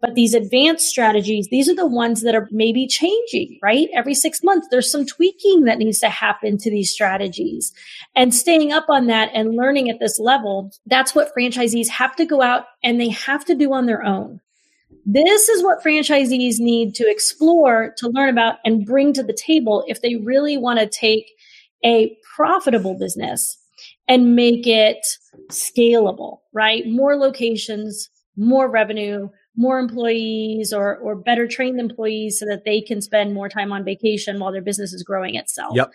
But 0.00 0.14
these 0.14 0.34
advanced 0.34 0.88
strategies, 0.88 1.48
these 1.50 1.68
are 1.68 1.74
the 1.74 1.86
ones 1.86 2.22
that 2.22 2.34
are 2.34 2.48
maybe 2.50 2.86
changing, 2.86 3.58
right? 3.62 3.88
Every 3.94 4.14
six 4.14 4.42
months, 4.42 4.68
there's 4.70 4.90
some 4.90 5.04
tweaking 5.04 5.64
that 5.64 5.78
needs 5.78 5.98
to 6.00 6.08
happen 6.08 6.56
to 6.58 6.70
these 6.70 6.90
strategies. 6.90 7.72
And 8.16 8.34
staying 8.34 8.72
up 8.72 8.86
on 8.88 9.08
that 9.08 9.30
and 9.34 9.56
learning 9.56 9.90
at 9.90 10.00
this 10.00 10.18
level, 10.18 10.72
that's 10.86 11.14
what 11.14 11.34
franchisees 11.36 11.88
have 11.88 12.16
to 12.16 12.24
go 12.24 12.40
out 12.40 12.64
and 12.82 12.98
they 12.98 13.10
have 13.10 13.44
to 13.44 13.54
do 13.54 13.72
on 13.74 13.86
their 13.86 14.02
own. 14.02 14.40
This 15.04 15.48
is 15.48 15.62
what 15.62 15.82
franchisees 15.82 16.60
need 16.60 16.94
to 16.94 17.08
explore, 17.08 17.94
to 17.98 18.08
learn 18.08 18.28
about, 18.28 18.56
and 18.64 18.86
bring 18.86 19.12
to 19.14 19.22
the 19.22 19.32
table 19.32 19.84
if 19.86 20.02
they 20.02 20.16
really 20.16 20.56
want 20.56 20.78
to 20.78 20.86
take 20.86 21.30
a 21.84 22.16
profitable 22.36 22.98
business 22.98 23.58
and 24.08 24.34
make 24.34 24.66
it 24.66 25.06
scalable, 25.50 26.38
right? 26.52 26.86
More 26.86 27.16
locations, 27.16 28.10
more 28.36 28.68
revenue, 28.68 29.28
more 29.60 29.78
employees 29.78 30.72
or 30.72 30.96
or 30.96 31.14
better 31.14 31.46
trained 31.46 31.78
employees 31.78 32.38
so 32.38 32.46
that 32.46 32.64
they 32.64 32.80
can 32.80 33.02
spend 33.02 33.34
more 33.34 33.46
time 33.46 33.72
on 33.72 33.84
vacation 33.84 34.40
while 34.40 34.50
their 34.50 34.62
business 34.62 34.94
is 34.94 35.02
growing 35.02 35.34
itself. 35.34 35.76
Yep. 35.76 35.92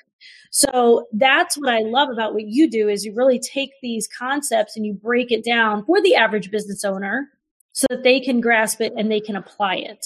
So 0.52 1.08
that's 1.12 1.58
what 1.58 1.74
I 1.74 1.80
love 1.80 2.10
about 2.10 2.36
what 2.36 2.44
you 2.46 2.70
do 2.70 2.88
is 2.88 3.04
you 3.04 3.14
really 3.16 3.40
take 3.40 3.72
these 3.82 4.08
concepts 4.08 4.78
and 4.78 4.86
you 4.86 4.94
break 4.94 5.32
it 5.32 5.44
down 5.44 5.84
for 5.84 6.00
the 6.00 6.16
average 6.16 6.52
business 6.52 6.86
owner 6.86 7.28
so 7.74 7.88
that 7.90 8.04
they 8.04 8.20
can 8.20 8.40
grasp 8.40 8.82
it 8.82 8.94
and 8.96 9.12
they 9.12 9.20
can 9.20 9.36
apply 9.36 9.78
it. 9.78 10.06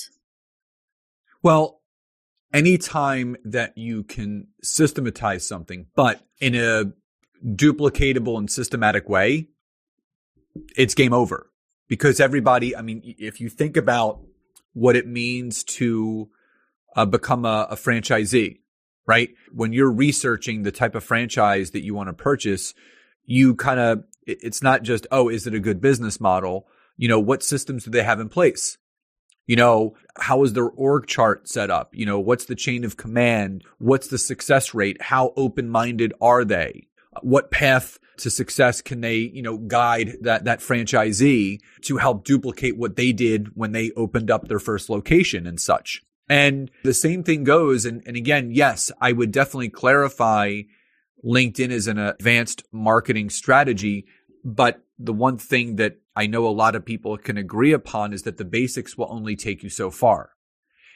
Well, 1.43 1.81
anytime 2.53 3.35
that 3.43 3.77
you 3.77 4.03
can 4.03 4.47
systematize 4.63 5.45
something, 5.45 5.87
but 5.95 6.21
in 6.39 6.55
a 6.55 6.93
duplicatable 7.45 8.37
and 8.37 8.49
systematic 8.49 9.09
way, 9.09 9.49
it's 10.77 10.95
game 10.95 11.13
over 11.13 11.49
because 11.89 12.21
everybody, 12.21 12.75
I 12.75 12.81
mean, 12.81 13.01
if 13.17 13.41
you 13.41 13.49
think 13.49 13.75
about 13.75 14.21
what 14.73 14.95
it 14.95 15.07
means 15.07 15.63
to 15.65 16.29
uh, 16.95 17.05
become 17.05 17.43
a, 17.43 17.67
a 17.71 17.75
franchisee, 17.75 18.59
right? 19.05 19.29
When 19.51 19.73
you're 19.73 19.91
researching 19.91 20.63
the 20.63 20.71
type 20.71 20.95
of 20.95 21.03
franchise 21.03 21.71
that 21.71 21.83
you 21.83 21.95
want 21.95 22.07
to 22.07 22.13
purchase, 22.13 22.73
you 23.25 23.55
kind 23.55 23.79
of, 23.79 24.03
it's 24.25 24.61
not 24.61 24.83
just, 24.83 25.07
oh, 25.11 25.27
is 25.27 25.47
it 25.47 25.55
a 25.55 25.59
good 25.59 25.81
business 25.81 26.21
model? 26.21 26.67
You 26.95 27.09
know, 27.09 27.19
what 27.19 27.43
systems 27.43 27.85
do 27.85 27.91
they 27.91 28.03
have 28.03 28.19
in 28.19 28.29
place? 28.29 28.77
You 29.47 29.55
know, 29.55 29.95
how 30.15 30.43
is 30.43 30.53
their 30.53 30.69
org 30.69 31.07
chart 31.07 31.49
set 31.49 31.71
up? 31.71 31.89
You 31.95 32.05
know, 32.05 32.19
what's 32.19 32.45
the 32.45 32.55
chain 32.55 32.83
of 32.83 32.97
command? 32.97 33.63
What's 33.79 34.07
the 34.07 34.19
success 34.19 34.75
rate? 34.75 35.01
How 35.01 35.33
open 35.35 35.69
minded 35.69 36.13
are 36.21 36.45
they? 36.45 36.88
What 37.23 37.51
path 37.51 37.99
to 38.17 38.29
success 38.29 38.81
can 38.81 39.01
they, 39.01 39.17
you 39.17 39.41
know, 39.41 39.57
guide 39.57 40.17
that, 40.21 40.43
that 40.45 40.59
franchisee 40.59 41.59
to 41.81 41.97
help 41.97 42.25
duplicate 42.25 42.77
what 42.77 42.95
they 42.95 43.11
did 43.11 43.55
when 43.55 43.71
they 43.71 43.91
opened 43.91 44.29
up 44.29 44.47
their 44.47 44.59
first 44.59 44.89
location 44.89 45.47
and 45.47 45.59
such? 45.59 46.03
And 46.29 46.69
the 46.83 46.93
same 46.93 47.23
thing 47.23 47.43
goes. 47.43 47.85
And, 47.85 48.03
and 48.05 48.15
again, 48.15 48.51
yes, 48.51 48.91
I 49.01 49.11
would 49.13 49.31
definitely 49.31 49.69
clarify 49.69 50.61
LinkedIn 51.25 51.71
as 51.71 51.87
an 51.87 51.97
advanced 51.97 52.63
marketing 52.71 53.29
strategy. 53.29 54.05
But 54.43 54.83
the 54.97 55.13
one 55.13 55.37
thing 55.37 55.77
that 55.77 55.97
I 56.15 56.27
know 56.27 56.45
a 56.45 56.49
lot 56.49 56.75
of 56.75 56.85
people 56.85 57.17
can 57.17 57.37
agree 57.37 57.73
upon 57.73 58.13
is 58.13 58.23
that 58.23 58.37
the 58.37 58.45
basics 58.45 58.97
will 58.97 59.07
only 59.09 59.35
take 59.35 59.63
you 59.63 59.69
so 59.69 59.89
far. 59.89 60.31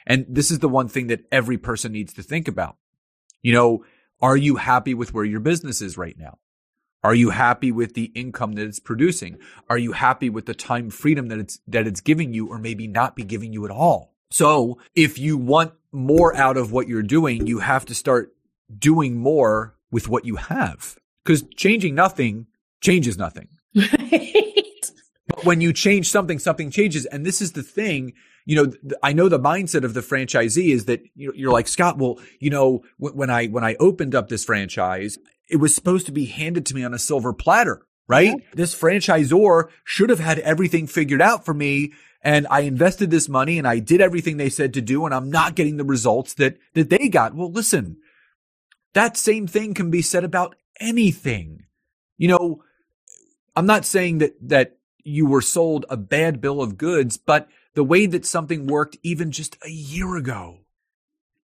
And 0.06 0.26
this 0.28 0.50
is 0.50 0.58
the 0.60 0.68
one 0.68 0.88
thing 0.88 1.08
that 1.08 1.24
every 1.32 1.58
person 1.58 1.92
needs 1.92 2.12
to 2.14 2.22
think 2.22 2.46
about. 2.46 2.76
You 3.42 3.54
know, 3.54 3.84
are 4.24 4.38
you 4.38 4.56
happy 4.56 4.94
with 4.94 5.12
where 5.12 5.26
your 5.26 5.38
business 5.38 5.82
is 5.82 5.98
right 5.98 6.18
now? 6.18 6.38
Are 7.02 7.14
you 7.14 7.28
happy 7.28 7.70
with 7.70 7.92
the 7.92 8.04
income 8.14 8.54
that 8.54 8.66
it's 8.66 8.80
producing? 8.80 9.36
Are 9.68 9.76
you 9.76 9.92
happy 9.92 10.30
with 10.30 10.46
the 10.46 10.54
time 10.54 10.88
freedom 10.88 11.28
that 11.28 11.38
it's, 11.38 11.60
that 11.68 11.86
it's 11.86 12.00
giving 12.00 12.32
you 12.32 12.46
or 12.48 12.58
maybe 12.58 12.86
not 12.86 13.16
be 13.16 13.22
giving 13.22 13.52
you 13.52 13.66
at 13.66 13.70
all? 13.70 14.14
So 14.30 14.78
if 14.94 15.18
you 15.18 15.36
want 15.36 15.74
more 15.92 16.34
out 16.34 16.56
of 16.56 16.72
what 16.72 16.88
you're 16.88 17.02
doing, 17.02 17.46
you 17.46 17.58
have 17.58 17.84
to 17.84 17.94
start 17.94 18.34
doing 18.78 19.18
more 19.18 19.76
with 19.90 20.08
what 20.08 20.24
you 20.24 20.36
have 20.36 20.98
because 21.22 21.44
changing 21.54 21.94
nothing 21.94 22.46
changes 22.80 23.18
nothing. 23.18 23.48
Right. 23.76 24.90
But 25.26 25.44
when 25.44 25.60
you 25.60 25.72
change 25.72 26.10
something, 26.10 26.38
something 26.38 26.70
changes. 26.70 27.06
And 27.06 27.26
this 27.26 27.42
is 27.42 27.52
the 27.52 27.62
thing, 27.62 28.12
you 28.44 28.56
know, 28.56 28.66
th- 28.66 28.94
I 29.02 29.12
know 29.12 29.28
the 29.28 29.38
mindset 29.38 29.84
of 29.84 29.94
the 29.94 30.00
franchisee 30.00 30.72
is 30.72 30.84
that 30.84 31.02
you're 31.14 31.52
like, 31.52 31.68
Scott, 31.68 31.98
well, 31.98 32.18
you 32.40 32.50
know, 32.50 32.84
w- 33.00 33.16
when 33.16 33.30
I, 33.30 33.46
when 33.46 33.64
I 33.64 33.76
opened 33.80 34.14
up 34.14 34.28
this 34.28 34.44
franchise, 34.44 35.18
it 35.48 35.56
was 35.56 35.74
supposed 35.74 36.06
to 36.06 36.12
be 36.12 36.26
handed 36.26 36.66
to 36.66 36.74
me 36.74 36.84
on 36.84 36.94
a 36.94 36.98
silver 36.98 37.32
platter, 37.32 37.86
right? 38.06 38.28
Yeah. 38.38 38.46
This 38.54 38.74
franchisor 38.74 39.68
should 39.84 40.10
have 40.10 40.18
had 40.18 40.38
everything 40.40 40.86
figured 40.86 41.22
out 41.22 41.44
for 41.44 41.54
me. 41.54 41.92
And 42.22 42.46
I 42.50 42.60
invested 42.60 43.10
this 43.10 43.28
money 43.28 43.58
and 43.58 43.68
I 43.68 43.78
did 43.78 44.00
everything 44.00 44.36
they 44.36 44.50
said 44.50 44.74
to 44.74 44.80
do. 44.80 45.04
And 45.04 45.14
I'm 45.14 45.30
not 45.30 45.54
getting 45.54 45.76
the 45.76 45.84
results 45.84 46.34
that, 46.34 46.56
that 46.74 46.90
they 46.90 47.08
got. 47.08 47.34
Well, 47.34 47.50
listen, 47.50 47.98
that 48.94 49.16
same 49.16 49.46
thing 49.46 49.74
can 49.74 49.90
be 49.90 50.02
said 50.02 50.24
about 50.24 50.56
anything. 50.80 51.64
You 52.16 52.28
know, 52.28 52.62
I'm 53.56 53.66
not 53.66 53.84
saying 53.84 54.18
that, 54.18 54.36
that 54.48 54.78
you 55.02 55.26
were 55.26 55.42
sold 55.42 55.84
a 55.90 55.96
bad 55.96 56.40
bill 56.40 56.62
of 56.62 56.78
goods, 56.78 57.18
but 57.18 57.48
the 57.74 57.84
way 57.84 58.06
that 58.06 58.24
something 58.24 58.66
worked 58.66 58.96
even 59.02 59.30
just 59.30 59.56
a 59.64 59.70
year 59.70 60.16
ago 60.16 60.58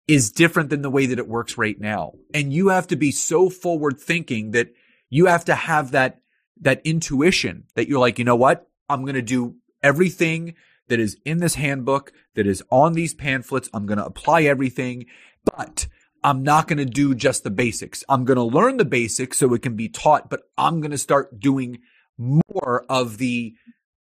is 0.08 0.32
different 0.32 0.70
than 0.70 0.82
the 0.82 0.90
way 0.90 1.06
that 1.06 1.20
it 1.20 1.28
works 1.28 1.58
right 1.58 1.80
now. 1.80 2.14
And 2.34 2.52
you 2.52 2.70
have 2.70 2.88
to 2.88 2.96
be 2.96 3.12
so 3.12 3.50
forward 3.50 4.00
thinking 4.00 4.52
that 4.52 4.74
you 5.10 5.28
have 5.28 5.46
to 5.46 5.56
have 5.56 5.92
that, 5.92 6.22
that 6.60 6.82
intuition 6.84 7.66
that 7.76 7.88
you're 7.88 8.00
like, 8.00 8.20
you 8.20 8.26
know 8.26 8.36
what? 8.36 8.68
I'm 8.90 9.04
going 9.04 9.16
to 9.16 9.22
do 9.22 9.56
everything 9.82 10.56
that 10.90 11.00
is 11.00 11.18
in 11.26 11.38
this 11.38 11.56
handbook, 11.56 12.12
that 12.36 12.46
is 12.46 12.64
on 12.70 12.94
these 12.94 13.14
pamphlets. 13.14 13.70
I'm 13.74 13.86
going 13.86 14.00
to 14.00 14.06
apply 14.06 14.44
everything, 14.44 15.06
but 15.46 15.88
I'm 16.24 16.44
not 16.44 16.68
going 16.68 16.78
to 16.78 16.86
do 16.86 17.16
just 17.16 17.44
the 17.44 17.50
basics. 17.50 18.04
I'm 18.10 18.26
going 18.26 18.38
to 18.38 18.44
learn 18.44 18.78
the 18.78 18.86
basics 18.86 19.38
so 19.38 19.54
it 19.54 19.62
can 19.62 19.76
be 19.76 19.90
taught, 19.90 20.30
but 20.30 20.42
I'm 20.58 20.82
going 20.82 20.92
to 20.92 20.98
start 20.98 21.40
doing 21.40 21.80
more 22.18 22.86
of 22.90 23.18
the 23.18 23.56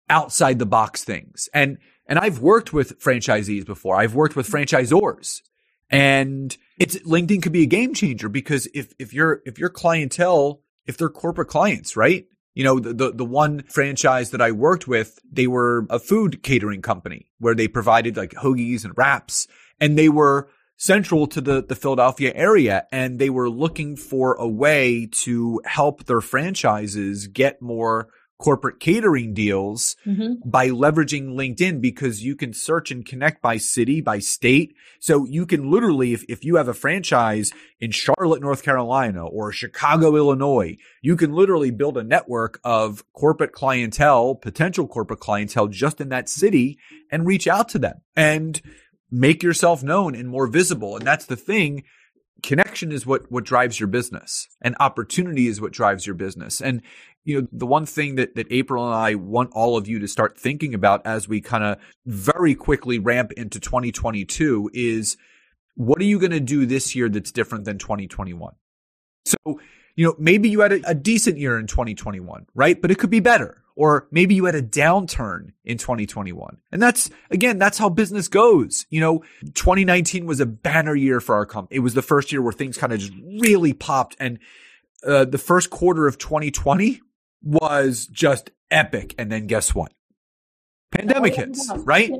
outside 0.09 0.59
the 0.59 0.65
box 0.65 1.03
things. 1.03 1.49
And, 1.53 1.79
and 2.07 2.19
I've 2.19 2.39
worked 2.39 2.73
with 2.73 2.99
franchisees 2.99 3.65
before. 3.65 3.95
I've 3.95 4.15
worked 4.15 4.35
with 4.35 4.47
franchisors 4.47 5.41
and 5.89 6.55
it's 6.79 6.97
LinkedIn 6.99 7.43
could 7.43 7.51
be 7.51 7.63
a 7.63 7.67
game 7.67 7.93
changer 7.93 8.29
because 8.29 8.67
if, 8.73 8.93
if 8.99 9.13
your, 9.13 9.41
if 9.45 9.59
your 9.59 9.69
clientele, 9.69 10.61
if 10.85 10.97
they're 10.97 11.09
corporate 11.09 11.47
clients, 11.47 11.95
right? 11.95 12.25
You 12.53 12.63
know, 12.63 12.79
the, 12.79 12.93
the, 12.93 13.11
the 13.11 13.25
one 13.25 13.63
franchise 13.63 14.31
that 14.31 14.41
I 14.41 14.51
worked 14.51 14.87
with, 14.87 15.19
they 15.29 15.47
were 15.47 15.85
a 15.89 15.99
food 15.99 16.41
catering 16.41 16.81
company 16.81 17.31
where 17.39 17.55
they 17.55 17.67
provided 17.67 18.17
like 18.17 18.31
hoagies 18.31 18.85
and 18.85 18.97
wraps 18.97 19.47
and 19.79 19.97
they 19.97 20.09
were 20.09 20.49
central 20.77 21.27
to 21.27 21.41
the, 21.41 21.63
the 21.63 21.75
Philadelphia 21.75 22.31
area 22.35 22.87
and 22.91 23.19
they 23.19 23.29
were 23.29 23.49
looking 23.49 23.95
for 23.95 24.35
a 24.35 24.47
way 24.47 25.07
to 25.09 25.61
help 25.65 26.05
their 26.05 26.21
franchises 26.21 27.27
get 27.27 27.61
more 27.61 28.09
corporate 28.37 28.79
catering 28.79 29.33
deals 29.33 29.95
mm-hmm. 30.05 30.33
by 30.47 30.69
leveraging 30.69 31.35
LinkedIn 31.35 31.79
because 31.79 32.23
you 32.23 32.35
can 32.35 32.53
search 32.53 32.91
and 32.91 33.05
connect 33.05 33.41
by 33.41 33.57
city, 33.57 34.01
by 34.01 34.19
state. 34.19 34.75
So 34.99 35.25
you 35.25 35.45
can 35.45 35.71
literally, 35.71 36.13
if, 36.13 36.23
if 36.27 36.43
you 36.43 36.57
have 36.57 36.67
a 36.67 36.73
franchise 36.73 37.53
in 37.79 37.91
Charlotte, 37.91 38.41
North 38.41 38.63
Carolina 38.63 39.25
or 39.25 39.51
Chicago, 39.51 40.15
Illinois, 40.15 40.75
you 41.01 41.15
can 41.15 41.33
literally 41.33 41.71
build 41.71 41.97
a 41.97 42.03
network 42.03 42.59
of 42.63 43.03
corporate 43.13 43.53
clientele, 43.53 44.35
potential 44.35 44.87
corporate 44.87 45.19
clientele 45.21 45.67
just 45.67 46.01
in 46.01 46.09
that 46.09 46.27
city 46.27 46.77
and 47.11 47.25
reach 47.25 47.47
out 47.47 47.69
to 47.69 47.79
them 47.79 48.01
and 48.15 48.61
make 49.09 49.43
yourself 49.43 49.81
known 49.81 50.13
and 50.13 50.27
more 50.27 50.47
visible. 50.47 50.97
And 50.97 51.07
that's 51.07 51.25
the 51.25 51.37
thing 51.37 51.83
connection 52.43 52.91
is 52.91 53.05
what 53.05 53.31
what 53.31 53.43
drives 53.43 53.79
your 53.79 53.87
business 53.87 54.47
and 54.61 54.75
opportunity 54.79 55.47
is 55.47 55.61
what 55.61 55.71
drives 55.71 56.05
your 56.05 56.15
business. 56.15 56.61
And 56.61 56.81
you 57.23 57.41
know 57.41 57.47
the 57.51 57.65
one 57.65 57.85
thing 57.85 58.15
that 58.15 58.35
that 58.35 58.47
April 58.51 58.85
and 58.85 58.93
I 58.93 59.15
want 59.15 59.51
all 59.53 59.77
of 59.77 59.87
you 59.87 59.99
to 59.99 60.07
start 60.07 60.37
thinking 60.37 60.73
about 60.73 61.05
as 61.05 61.27
we 61.27 61.41
kind 61.41 61.63
of 61.63 61.77
very 62.05 62.55
quickly 62.55 62.99
ramp 62.99 63.31
into 63.33 63.59
2022 63.59 64.69
is 64.73 65.17
what 65.75 65.99
are 65.99 66.05
you 66.05 66.19
going 66.19 66.31
to 66.31 66.39
do 66.39 66.65
this 66.65 66.95
year 66.95 67.09
that's 67.09 67.31
different 67.31 67.65
than 67.65 67.77
2021 67.77 68.53
so 69.25 69.37
you 69.95 70.05
know 70.05 70.15
maybe 70.19 70.49
you 70.49 70.61
had 70.61 70.71
a, 70.71 70.89
a 70.89 70.93
decent 70.93 71.37
year 71.37 71.57
in 71.59 71.67
2021 71.67 72.45
right? 72.53 72.81
But 72.81 72.91
it 72.91 72.99
could 72.99 73.09
be 73.09 73.19
better 73.19 73.63
or 73.75 74.07
maybe 74.11 74.35
you 74.35 74.45
had 74.45 74.55
a 74.55 74.61
downturn 74.61 75.51
in 75.63 75.77
2021. 75.77 76.57
And 76.71 76.81
that's, 76.81 77.09
again, 77.29 77.57
that's 77.59 77.77
how 77.77 77.89
business 77.89 78.27
goes. 78.27 78.85
You 78.89 79.01
know, 79.01 79.19
2019 79.53 80.25
was 80.25 80.39
a 80.39 80.45
banner 80.45 80.95
year 80.95 81.19
for 81.19 81.35
our 81.35 81.45
company. 81.45 81.77
It 81.77 81.81
was 81.81 81.93
the 81.93 82.01
first 82.01 82.31
year 82.31 82.41
where 82.41 82.53
things 82.53 82.77
kind 82.77 82.93
of 82.93 82.99
just 82.99 83.13
really 83.41 83.73
popped 83.73 84.15
and 84.19 84.39
uh, 85.05 85.25
the 85.25 85.37
first 85.37 85.69
quarter 85.69 86.07
of 86.07 86.17
2020 86.17 87.01
was 87.43 88.07
just 88.07 88.51
epic. 88.71 89.13
And 89.17 89.31
then 89.31 89.47
guess 89.47 89.75
what? 89.75 89.91
Pandemic 90.91 91.33
oh, 91.33 91.35
hits, 91.35 91.71
right? 91.77 92.11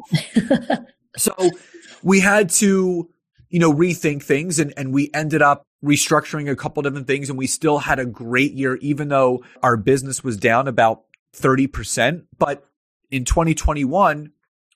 so 1.18 1.34
we 2.04 2.20
had 2.20 2.50
to, 2.52 3.10
you 3.50 3.60
know, 3.60 3.74
rethink 3.74 4.24
things 4.24 4.60
and, 4.60 4.74
and 4.78 4.94
we 4.94 5.10
ended 5.14 5.42
up 5.42 5.64
restructuring 5.84 6.50
a 6.50 6.56
couple 6.56 6.84
different 6.84 7.08
things 7.08 7.30
and 7.30 7.38
we 7.38 7.48
still 7.48 7.80
had 7.80 8.00
a 8.00 8.06
great 8.06 8.54
year, 8.54 8.76
even 8.78 9.08
though 9.08 9.44
our 9.64 9.78
business 9.78 10.24
was 10.24 10.38
down 10.38 10.68
about 10.68 11.04
30%. 11.36 12.24
But 12.38 12.68
in 13.12 13.26
2021, 13.26 14.32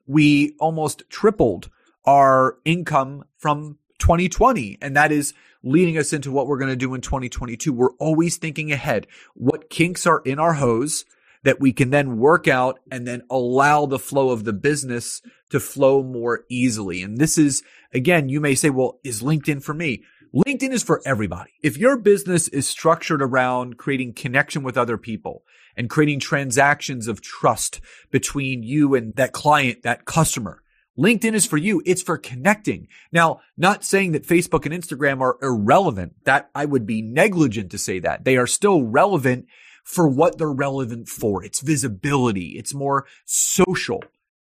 we 0.06 0.56
almost 0.60 1.04
tripled 1.10 1.70
our 2.06 2.58
income 2.66 3.24
from 3.38 3.78
2020. 4.00 4.78
And 4.82 4.96
that 4.96 5.12
is 5.12 5.34
leading 5.64 5.98
us 5.98 6.14
into 6.14 6.32
what 6.32 6.48
we're 6.48 6.58
going 6.58 6.72
to 6.72 6.76
do 6.76 6.94
in 6.94 7.02
2022. 7.02 7.72
We're 7.74 7.94
always 8.00 8.38
thinking 8.38 8.72
ahead. 8.72 9.08
What 9.36 9.70
kinks 9.70 10.08
are 10.08 10.22
in 10.26 10.40
our 10.40 10.54
hose 10.54 11.06
that 11.44 11.60
we 11.60 11.72
can 11.72 11.90
then 11.90 12.18
work 12.18 12.48
out 12.48 12.80
and 12.92 13.08
then 13.08 13.22
allow 13.30 13.86
the 13.86 14.00
flow 14.00 14.30
of 14.30 14.44
the 14.44 14.54
business 14.54 15.22
to 15.50 15.60
flow 15.60 16.04
more 16.04 16.46
easily. 16.50 17.02
And 17.02 17.18
this 17.18 17.38
is, 17.38 17.64
again, 17.94 18.30
you 18.30 18.42
may 18.42 18.56
say, 18.56 18.70
well, 18.70 19.00
is 19.04 19.22
LinkedIn 19.22 19.64
for 19.64 19.74
me? 19.74 20.04
LinkedIn 20.36 20.72
is 20.72 20.84
for 20.84 21.02
everybody. 21.06 21.52
If 21.64 21.78
your 21.78 21.98
business 21.98 22.48
is 22.48 22.68
structured 22.68 23.22
around 23.22 23.78
creating 23.78 24.14
connection 24.14 24.62
with 24.62 24.78
other 24.78 24.98
people 24.98 25.44
and 25.76 25.90
creating 25.90 26.20
transactions 26.20 27.08
of 27.08 27.22
trust 27.22 27.82
between 28.12 28.62
you 28.62 28.94
and 28.94 29.16
that 29.16 29.34
client, 29.34 29.82
that 29.84 30.06
customer, 30.06 30.62
LinkedIn 31.00 31.34
is 31.34 31.48
for 31.48 31.58
you. 31.58 31.82
It's 31.86 32.04
for 32.04 32.18
connecting. 32.18 32.88
Now, 33.12 33.40
not 33.58 33.84
saying 33.84 34.12
that 34.12 34.28
Facebook 34.28 34.66
and 34.66 34.74
Instagram 34.74 35.22
are 35.22 35.38
irrelevant. 35.42 36.14
That 36.26 36.50
I 36.54 36.66
would 36.66 36.86
be 36.86 37.02
negligent 37.02 37.72
to 37.72 37.78
say 37.78 38.00
that. 38.00 38.24
They 38.24 38.38
are 38.38 38.48
still 38.48 38.84
relevant 38.84 39.48
for 39.84 40.08
what 40.08 40.38
they're 40.38 40.52
relevant 40.52 41.08
for. 41.08 41.44
It's 41.44 41.62
visibility. 41.62 42.56
It's 42.58 42.74
more 42.74 43.08
social. 43.26 44.04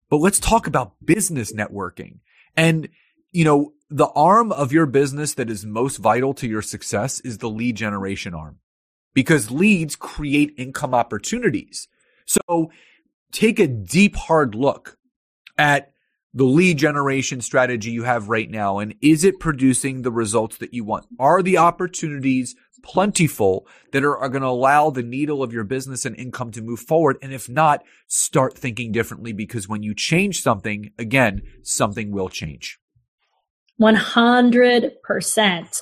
But 0.09 0.17
let's 0.17 0.39
talk 0.39 0.65
about 0.65 0.93
business 1.05 1.53
networking. 1.53 2.19
And, 2.55 2.89
you 3.31 3.43
know, 3.43 3.73
the 3.89 4.07
arm 4.07 4.51
of 4.51 4.71
your 4.71 4.85
business 4.85 5.33
that 5.35 5.49
is 5.49 5.65
most 5.65 5.97
vital 5.97 6.33
to 6.35 6.47
your 6.47 6.61
success 6.61 7.19
is 7.21 7.37
the 7.37 7.49
lead 7.49 7.75
generation 7.75 8.33
arm 8.33 8.59
because 9.13 9.49
leads 9.49 9.95
create 9.95 10.53
income 10.57 10.93
opportunities. 10.93 11.87
So 12.25 12.71
take 13.31 13.59
a 13.59 13.67
deep, 13.67 14.15
hard 14.15 14.55
look 14.55 14.97
at 15.57 15.91
the 16.33 16.43
lead 16.43 16.77
generation 16.77 17.41
strategy 17.41 17.91
you 17.91 18.03
have 18.03 18.29
right 18.29 18.49
now. 18.49 18.79
And 18.79 18.93
is 19.01 19.23
it 19.23 19.39
producing 19.39 20.01
the 20.01 20.11
results 20.11 20.57
that 20.57 20.73
you 20.73 20.83
want? 20.83 21.07
Are 21.17 21.41
the 21.41 21.57
opportunities 21.57 22.55
plentiful 22.83 23.65
that 23.91 24.03
are, 24.03 24.17
are 24.17 24.29
going 24.29 24.43
to 24.43 24.49
allow 24.49 24.89
the 24.89 25.01
needle 25.01 25.41
of 25.41 25.53
your 25.53 25.63
business 25.63 26.05
and 26.05 26.15
income 26.15 26.51
to 26.51 26.61
move 26.61 26.81
forward? 26.81 27.17
And 27.21 27.33
if 27.33 27.49
not, 27.49 27.83
start 28.07 28.57
thinking 28.57 28.91
differently 28.91 29.31
because 29.31 29.67
when 29.67 29.81
you 29.81 29.95
change 29.95 30.41
something, 30.41 30.91
again, 30.99 31.41
something 31.63 32.11
will 32.11 32.29
change. 32.29 32.79
100%. 33.81 35.81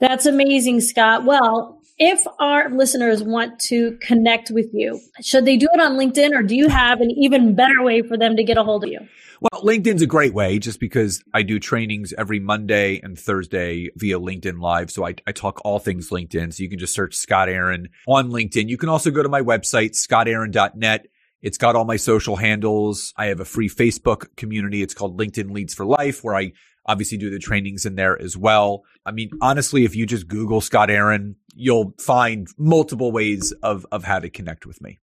That's 0.00 0.26
amazing, 0.26 0.80
Scott. 0.80 1.24
Well, 1.24 1.80
if 1.98 2.20
our 2.40 2.70
listeners 2.70 3.22
want 3.22 3.60
to 3.60 3.96
connect 4.00 4.50
with 4.50 4.66
you, 4.72 5.00
should 5.22 5.44
they 5.44 5.56
do 5.56 5.68
it 5.72 5.80
on 5.80 5.96
LinkedIn 5.96 6.36
or 6.36 6.42
do 6.42 6.56
you 6.56 6.68
have 6.68 7.00
an 7.00 7.10
even 7.10 7.54
better 7.54 7.82
way 7.82 8.02
for 8.02 8.16
them 8.16 8.36
to 8.36 8.42
get 8.42 8.58
a 8.58 8.64
hold 8.64 8.84
of 8.84 8.90
you? 8.90 9.00
Well, 9.40 9.62
LinkedIn's 9.62 10.02
a 10.02 10.06
great 10.06 10.32
way 10.32 10.58
just 10.58 10.80
because 10.80 11.22
I 11.34 11.42
do 11.42 11.60
trainings 11.60 12.14
every 12.16 12.40
Monday 12.40 13.00
and 13.02 13.18
Thursday 13.18 13.90
via 13.96 14.18
LinkedIn 14.18 14.60
Live. 14.60 14.90
So 14.90 15.06
I, 15.06 15.14
I 15.26 15.32
talk 15.32 15.60
all 15.64 15.78
things 15.78 16.10
LinkedIn. 16.10 16.54
So 16.54 16.62
you 16.62 16.70
can 16.70 16.78
just 16.78 16.94
search 16.94 17.14
Scott 17.14 17.48
Aaron 17.48 17.88
on 18.06 18.30
LinkedIn. 18.30 18.68
You 18.68 18.78
can 18.78 18.88
also 18.88 19.10
go 19.10 19.22
to 19.22 19.28
my 19.28 19.42
website, 19.42 19.90
scottaaron.net. 19.90 21.06
It's 21.44 21.58
got 21.58 21.76
all 21.76 21.84
my 21.84 21.96
social 21.96 22.36
handles. 22.36 23.12
I 23.18 23.26
have 23.26 23.38
a 23.38 23.44
free 23.44 23.68
Facebook 23.68 24.34
community. 24.34 24.82
It's 24.82 24.94
called 24.94 25.18
LinkedIn 25.20 25.52
Leads 25.52 25.74
for 25.74 25.84
Life, 25.84 26.24
where 26.24 26.34
I 26.34 26.52
obviously 26.86 27.18
do 27.18 27.28
the 27.28 27.38
trainings 27.38 27.84
in 27.84 27.96
there 27.96 28.20
as 28.20 28.34
well. 28.34 28.84
I 29.04 29.12
mean, 29.12 29.28
honestly, 29.42 29.84
if 29.84 29.94
you 29.94 30.06
just 30.06 30.26
Google 30.26 30.62
Scott 30.62 30.88
Aaron, 30.88 31.36
you'll 31.54 31.92
find 32.00 32.48
multiple 32.56 33.12
ways 33.12 33.52
of, 33.62 33.84
of 33.92 34.04
how 34.04 34.20
to 34.20 34.30
connect 34.30 34.64
with 34.64 34.80
me. 34.80 35.00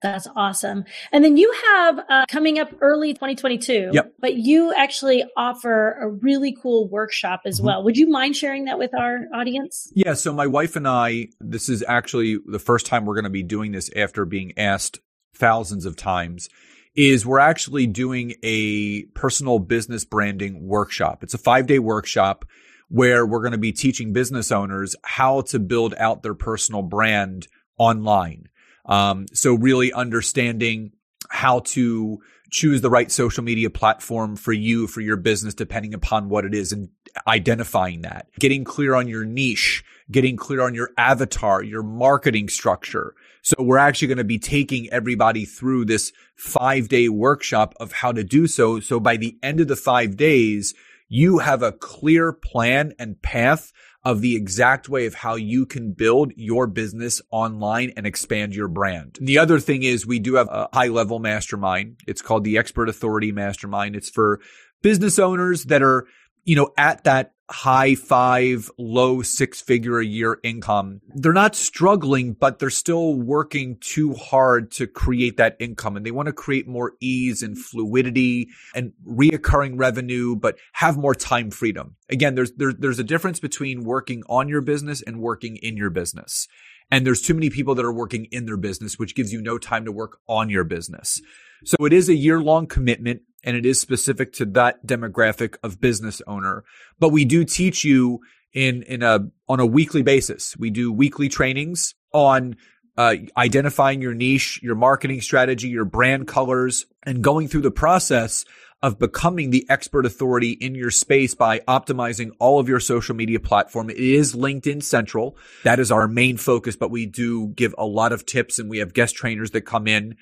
That's 0.00 0.26
awesome. 0.34 0.84
And 1.12 1.22
then 1.22 1.36
you 1.36 1.52
have 1.74 1.98
uh, 2.08 2.24
coming 2.26 2.58
up 2.58 2.70
early 2.80 3.12
2022, 3.12 3.90
yep. 3.92 4.14
but 4.18 4.34
you 4.34 4.72
actually 4.72 5.24
offer 5.36 5.92
a 6.00 6.08
really 6.08 6.56
cool 6.62 6.88
workshop 6.88 7.42
as 7.44 7.58
mm-hmm. 7.58 7.66
well. 7.66 7.84
Would 7.84 7.98
you 7.98 8.08
mind 8.08 8.34
sharing 8.34 8.64
that 8.64 8.78
with 8.78 8.94
our 8.94 9.26
audience? 9.34 9.92
Yeah. 9.94 10.14
So 10.14 10.32
my 10.32 10.46
wife 10.46 10.74
and 10.74 10.88
I, 10.88 11.28
this 11.40 11.68
is 11.68 11.84
actually 11.86 12.38
the 12.46 12.58
first 12.58 12.86
time 12.86 13.04
we're 13.04 13.14
going 13.14 13.24
to 13.24 13.30
be 13.30 13.42
doing 13.42 13.72
this 13.72 13.90
after 13.94 14.24
being 14.24 14.52
asked 14.56 15.00
thousands 15.36 15.86
of 15.86 15.96
times 15.96 16.48
is 16.94 17.26
we're 17.26 17.38
actually 17.38 17.86
doing 17.86 18.34
a 18.42 19.04
personal 19.14 19.58
business 19.58 20.04
branding 20.04 20.66
workshop. 20.66 21.22
It's 21.22 21.34
a 21.34 21.38
five 21.38 21.66
day 21.66 21.78
workshop 21.78 22.44
where 22.88 23.26
we're 23.26 23.40
going 23.40 23.52
to 23.52 23.58
be 23.58 23.72
teaching 23.72 24.12
business 24.12 24.50
owners 24.50 24.96
how 25.02 25.42
to 25.42 25.58
build 25.58 25.94
out 25.98 26.22
their 26.22 26.34
personal 26.34 26.82
brand 26.82 27.48
online. 27.78 28.48
Um, 28.86 29.26
so 29.32 29.54
really 29.54 29.92
understanding 29.92 30.92
how 31.28 31.60
to 31.60 32.20
choose 32.50 32.80
the 32.80 32.90
right 32.90 33.10
social 33.10 33.42
media 33.42 33.70
platform 33.70 34.36
for 34.36 34.52
you, 34.52 34.86
for 34.86 35.00
your 35.00 35.16
business, 35.16 35.54
depending 35.54 35.94
upon 35.94 36.28
what 36.28 36.44
it 36.44 36.54
is 36.54 36.72
and 36.72 36.88
identifying 37.26 38.02
that, 38.02 38.28
getting 38.38 38.64
clear 38.64 38.94
on 38.94 39.08
your 39.08 39.24
niche, 39.24 39.84
getting 40.10 40.36
clear 40.36 40.62
on 40.62 40.74
your 40.74 40.90
avatar, 40.96 41.62
your 41.62 41.82
marketing 41.82 42.48
structure. 42.48 43.14
So 43.46 43.54
we're 43.60 43.78
actually 43.78 44.08
going 44.08 44.18
to 44.18 44.24
be 44.24 44.40
taking 44.40 44.90
everybody 44.90 45.44
through 45.44 45.84
this 45.84 46.10
five 46.34 46.88
day 46.88 47.08
workshop 47.08 47.74
of 47.78 47.92
how 47.92 48.10
to 48.10 48.24
do 48.24 48.48
so. 48.48 48.80
So 48.80 48.98
by 48.98 49.16
the 49.16 49.38
end 49.40 49.60
of 49.60 49.68
the 49.68 49.76
five 49.76 50.16
days, 50.16 50.74
you 51.08 51.38
have 51.38 51.62
a 51.62 51.70
clear 51.70 52.32
plan 52.32 52.92
and 52.98 53.22
path 53.22 53.72
of 54.04 54.20
the 54.20 54.34
exact 54.34 54.88
way 54.88 55.06
of 55.06 55.14
how 55.14 55.36
you 55.36 55.64
can 55.64 55.92
build 55.92 56.32
your 56.34 56.66
business 56.66 57.22
online 57.30 57.92
and 57.96 58.04
expand 58.04 58.56
your 58.56 58.66
brand. 58.66 59.16
The 59.20 59.38
other 59.38 59.60
thing 59.60 59.84
is 59.84 60.04
we 60.04 60.18
do 60.18 60.34
have 60.34 60.48
a 60.50 60.68
high 60.72 60.88
level 60.88 61.20
mastermind. 61.20 62.00
It's 62.08 62.22
called 62.22 62.42
the 62.42 62.58
expert 62.58 62.88
authority 62.88 63.30
mastermind. 63.30 63.94
It's 63.94 64.10
for 64.10 64.40
business 64.82 65.20
owners 65.20 65.66
that 65.66 65.82
are, 65.84 66.08
you 66.46 66.56
know, 66.56 66.72
at 66.78 67.04
that 67.04 67.32
high 67.50 67.94
five, 67.94 68.70
low 68.78 69.22
six 69.22 69.60
figure 69.60 70.00
a 70.00 70.04
year 70.04 70.38
income. 70.42 71.00
They're 71.14 71.32
not 71.32 71.54
struggling, 71.54 72.32
but 72.32 72.58
they're 72.58 72.70
still 72.70 73.14
working 73.14 73.76
too 73.80 74.14
hard 74.14 74.72
to 74.72 74.86
create 74.86 75.36
that 75.36 75.56
income 75.60 75.96
and 75.96 76.04
they 76.04 76.10
want 76.10 76.26
to 76.26 76.32
create 76.32 76.66
more 76.66 76.94
ease 77.00 77.42
and 77.42 77.56
fluidity 77.56 78.48
and 78.74 78.92
reoccurring 79.06 79.74
revenue, 79.76 80.34
but 80.34 80.56
have 80.72 80.96
more 80.96 81.14
time 81.14 81.50
freedom. 81.50 81.96
Again, 82.08 82.34
there's, 82.34 82.52
there, 82.52 82.72
there's 82.72 82.98
a 82.98 83.04
difference 83.04 83.38
between 83.38 83.84
working 83.84 84.22
on 84.28 84.48
your 84.48 84.62
business 84.62 85.02
and 85.02 85.20
working 85.20 85.56
in 85.56 85.76
your 85.76 85.90
business. 85.90 86.48
And 86.90 87.06
there's 87.06 87.22
too 87.22 87.34
many 87.34 87.50
people 87.50 87.74
that 87.76 87.84
are 87.84 87.92
working 87.92 88.26
in 88.30 88.46
their 88.46 88.56
business, 88.56 88.98
which 88.98 89.14
gives 89.14 89.32
you 89.32 89.40
no 89.40 89.58
time 89.58 89.84
to 89.84 89.92
work 89.92 90.18
on 90.28 90.50
your 90.50 90.64
business. 90.64 91.20
So 91.64 91.84
it 91.84 91.92
is 91.92 92.08
a 92.08 92.14
year 92.14 92.40
long 92.40 92.66
commitment 92.66 93.22
and 93.46 93.56
it 93.56 93.64
is 93.64 93.80
specific 93.80 94.32
to 94.34 94.44
that 94.44 94.84
demographic 94.84 95.56
of 95.62 95.80
business 95.80 96.20
owner. 96.26 96.64
But 96.98 97.10
we 97.10 97.24
do 97.24 97.44
teach 97.44 97.84
you 97.84 98.20
in, 98.52 98.82
in 98.82 99.02
a, 99.02 99.20
on 99.48 99.60
a 99.60 99.66
weekly 99.66 100.02
basis. 100.02 100.56
We 100.56 100.70
do 100.70 100.92
weekly 100.92 101.28
trainings 101.28 101.94
on 102.12 102.56
uh, 102.98 103.14
identifying 103.36 104.02
your 104.02 104.14
niche, 104.14 104.60
your 104.62 104.74
marketing 104.74 105.20
strategy, 105.20 105.68
your 105.68 105.84
brand 105.84 106.26
colors, 106.26 106.86
and 107.04 107.22
going 107.22 107.46
through 107.46 107.60
the 107.62 107.70
process 107.70 108.44
of 108.82 108.98
becoming 108.98 109.50
the 109.50 109.66
expert 109.68 110.04
authority 110.04 110.50
in 110.50 110.74
your 110.74 110.90
space 110.90 111.34
by 111.34 111.60
optimizing 111.60 112.30
all 112.38 112.58
of 112.58 112.68
your 112.68 112.80
social 112.80 113.14
media 113.14 113.40
platform. 113.40 113.90
It 113.90 113.96
is 113.96 114.34
LinkedIn 114.34 114.82
central. 114.82 115.36
That 115.64 115.78
is 115.78 115.90
our 115.90 116.08
main 116.08 116.36
focus, 116.36 116.76
but 116.76 116.90
we 116.90 117.06
do 117.06 117.48
give 117.48 117.74
a 117.78 117.86
lot 117.86 118.12
of 118.12 118.26
tips 118.26 118.58
and 118.58 118.68
we 118.68 118.78
have 118.78 118.92
guest 118.92 119.14
trainers 119.14 119.52
that 119.52 119.62
come 119.62 119.86
in. 119.86 120.16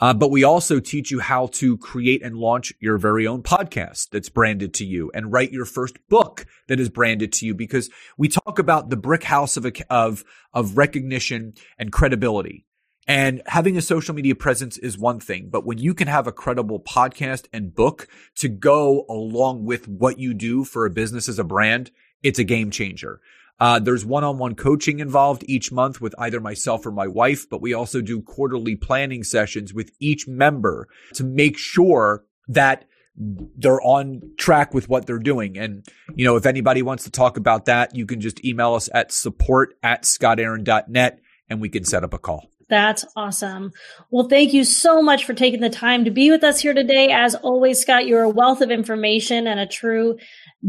Uh, 0.00 0.12
but 0.12 0.30
we 0.30 0.42
also 0.42 0.80
teach 0.80 1.10
you 1.10 1.20
how 1.20 1.46
to 1.46 1.76
create 1.78 2.22
and 2.22 2.36
launch 2.36 2.72
your 2.80 2.98
very 2.98 3.26
own 3.26 3.42
podcast 3.42 4.10
that's 4.10 4.28
branded 4.28 4.74
to 4.74 4.84
you 4.84 5.10
and 5.14 5.32
write 5.32 5.52
your 5.52 5.64
first 5.64 5.96
book 6.08 6.46
that 6.66 6.80
is 6.80 6.88
branded 6.88 7.32
to 7.32 7.46
you 7.46 7.54
because 7.54 7.90
we 8.18 8.28
talk 8.28 8.58
about 8.58 8.90
the 8.90 8.96
brick 8.96 9.22
house 9.22 9.56
of, 9.56 9.66
of, 9.90 10.24
of 10.52 10.76
recognition 10.76 11.54
and 11.78 11.92
credibility. 11.92 12.66
And 13.06 13.42
having 13.46 13.76
a 13.76 13.82
social 13.82 14.14
media 14.14 14.34
presence 14.34 14.78
is 14.78 14.98
one 14.98 15.20
thing, 15.20 15.48
but 15.50 15.66
when 15.66 15.78
you 15.78 15.94
can 15.94 16.08
have 16.08 16.26
a 16.26 16.32
credible 16.32 16.80
podcast 16.80 17.46
and 17.52 17.74
book 17.74 18.08
to 18.36 18.48
go 18.48 19.04
along 19.08 19.64
with 19.64 19.86
what 19.86 20.18
you 20.18 20.32
do 20.32 20.64
for 20.64 20.86
a 20.86 20.90
business 20.90 21.28
as 21.28 21.38
a 21.38 21.44
brand, 21.44 21.90
it's 22.22 22.38
a 22.38 22.44
game 22.44 22.70
changer. 22.70 23.20
Uh, 23.60 23.78
there's 23.78 24.04
one-on-one 24.04 24.54
coaching 24.54 25.00
involved 25.00 25.44
each 25.46 25.70
month 25.70 26.00
with 26.00 26.14
either 26.18 26.40
myself 26.40 26.84
or 26.84 26.90
my 26.90 27.06
wife, 27.06 27.48
but 27.48 27.62
we 27.62 27.72
also 27.72 28.00
do 28.00 28.20
quarterly 28.20 28.74
planning 28.74 29.22
sessions 29.22 29.72
with 29.72 29.90
each 30.00 30.26
member 30.26 30.88
to 31.14 31.24
make 31.24 31.56
sure 31.56 32.24
that 32.48 32.84
they're 33.16 33.80
on 33.82 34.20
track 34.36 34.74
with 34.74 34.88
what 34.88 35.06
they're 35.06 35.18
doing. 35.18 35.56
And, 35.56 35.86
you 36.16 36.24
know, 36.24 36.36
if 36.36 36.46
anybody 36.46 36.82
wants 36.82 37.04
to 37.04 37.10
talk 37.10 37.36
about 37.36 37.66
that, 37.66 37.94
you 37.94 38.06
can 38.06 38.20
just 38.20 38.44
email 38.44 38.74
us 38.74 38.88
at 38.92 39.12
support 39.12 39.74
at 39.82 40.02
scottaaron.net 40.02 41.20
and 41.48 41.60
we 41.60 41.68
can 41.68 41.84
set 41.84 42.02
up 42.02 42.12
a 42.12 42.18
call. 42.18 42.50
That's 42.68 43.04
awesome. 43.14 43.72
Well, 44.10 44.28
thank 44.28 44.52
you 44.52 44.64
so 44.64 45.02
much 45.02 45.24
for 45.24 45.34
taking 45.34 45.60
the 45.60 45.70
time 45.70 46.06
to 46.06 46.10
be 46.10 46.30
with 46.30 46.42
us 46.42 46.60
here 46.60 46.74
today. 46.74 47.12
As 47.12 47.34
always, 47.34 47.78
Scott, 47.78 48.06
you're 48.06 48.22
a 48.22 48.28
wealth 48.30 48.62
of 48.62 48.70
information 48.70 49.46
and 49.46 49.60
a 49.60 49.66
true 49.66 50.18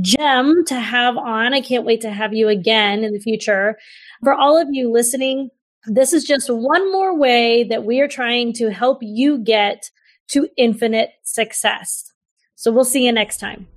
gem 0.01 0.65
to 0.65 0.79
have 0.79 1.17
on. 1.17 1.53
I 1.53 1.61
can't 1.61 1.85
wait 1.85 2.01
to 2.01 2.11
have 2.11 2.33
you 2.33 2.47
again 2.47 3.03
in 3.03 3.13
the 3.13 3.19
future. 3.19 3.77
For 4.23 4.33
all 4.33 4.57
of 4.57 4.67
you 4.71 4.91
listening, 4.91 5.49
this 5.85 6.13
is 6.13 6.23
just 6.23 6.49
one 6.49 6.91
more 6.91 7.17
way 7.17 7.63
that 7.65 7.85
we 7.85 7.99
are 8.01 8.07
trying 8.07 8.53
to 8.53 8.71
help 8.71 8.99
you 9.01 9.37
get 9.37 9.89
to 10.29 10.47
infinite 10.57 11.11
success. 11.23 12.11
So 12.55 12.71
we'll 12.71 12.85
see 12.85 13.05
you 13.05 13.11
next 13.11 13.37
time. 13.37 13.67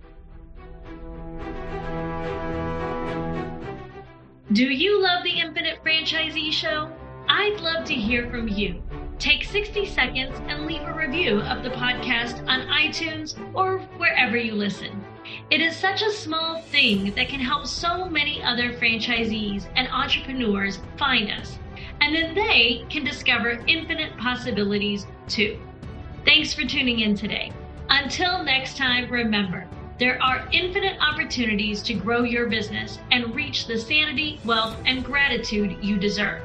Do 4.52 4.64
you 4.64 5.02
love 5.02 5.24
the 5.24 5.40
Infinite 5.40 5.84
Franchisee 5.84 6.50
Show? 6.50 6.90
I'd 7.28 7.60
love 7.60 7.84
to 7.84 7.94
hear 7.94 8.30
from 8.30 8.48
you. 8.48 8.82
Take 9.18 9.42
60 9.42 9.84
seconds 9.86 10.40
and 10.46 10.64
leave 10.64 10.82
a 10.82 10.92
review 10.92 11.40
of 11.40 11.64
the 11.64 11.70
podcast 11.70 12.38
on 12.46 12.68
iTunes 12.68 13.36
or 13.52 13.80
wherever 13.96 14.36
you 14.36 14.54
listen. 14.54 15.04
It 15.50 15.60
is 15.60 15.76
such 15.76 16.02
a 16.02 16.12
small 16.12 16.62
thing 16.62 17.12
that 17.16 17.28
can 17.28 17.40
help 17.40 17.66
so 17.66 18.08
many 18.08 18.40
other 18.44 18.72
franchisees 18.72 19.66
and 19.74 19.88
entrepreneurs 19.88 20.78
find 20.96 21.32
us, 21.32 21.58
and 22.00 22.14
then 22.14 22.32
they 22.32 22.84
can 22.88 23.02
discover 23.02 23.60
infinite 23.66 24.16
possibilities 24.18 25.04
too. 25.26 25.58
Thanks 26.24 26.54
for 26.54 26.62
tuning 26.62 27.00
in 27.00 27.16
today. 27.16 27.50
Until 27.90 28.44
next 28.44 28.76
time, 28.76 29.10
remember 29.10 29.66
there 29.98 30.22
are 30.22 30.48
infinite 30.52 30.96
opportunities 31.00 31.82
to 31.82 31.94
grow 31.94 32.22
your 32.22 32.46
business 32.46 33.00
and 33.10 33.34
reach 33.34 33.66
the 33.66 33.78
sanity, 33.78 34.38
wealth, 34.44 34.76
and 34.86 35.04
gratitude 35.04 35.76
you 35.82 35.96
deserve. 35.96 36.40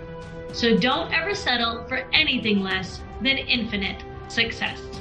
So 0.53 0.77
don't 0.77 1.11
ever 1.11 1.33
settle 1.33 1.83
for 1.85 2.07
anything 2.13 2.61
less 2.61 3.01
than 3.21 3.37
infinite 3.39 4.03
success. 4.27 4.92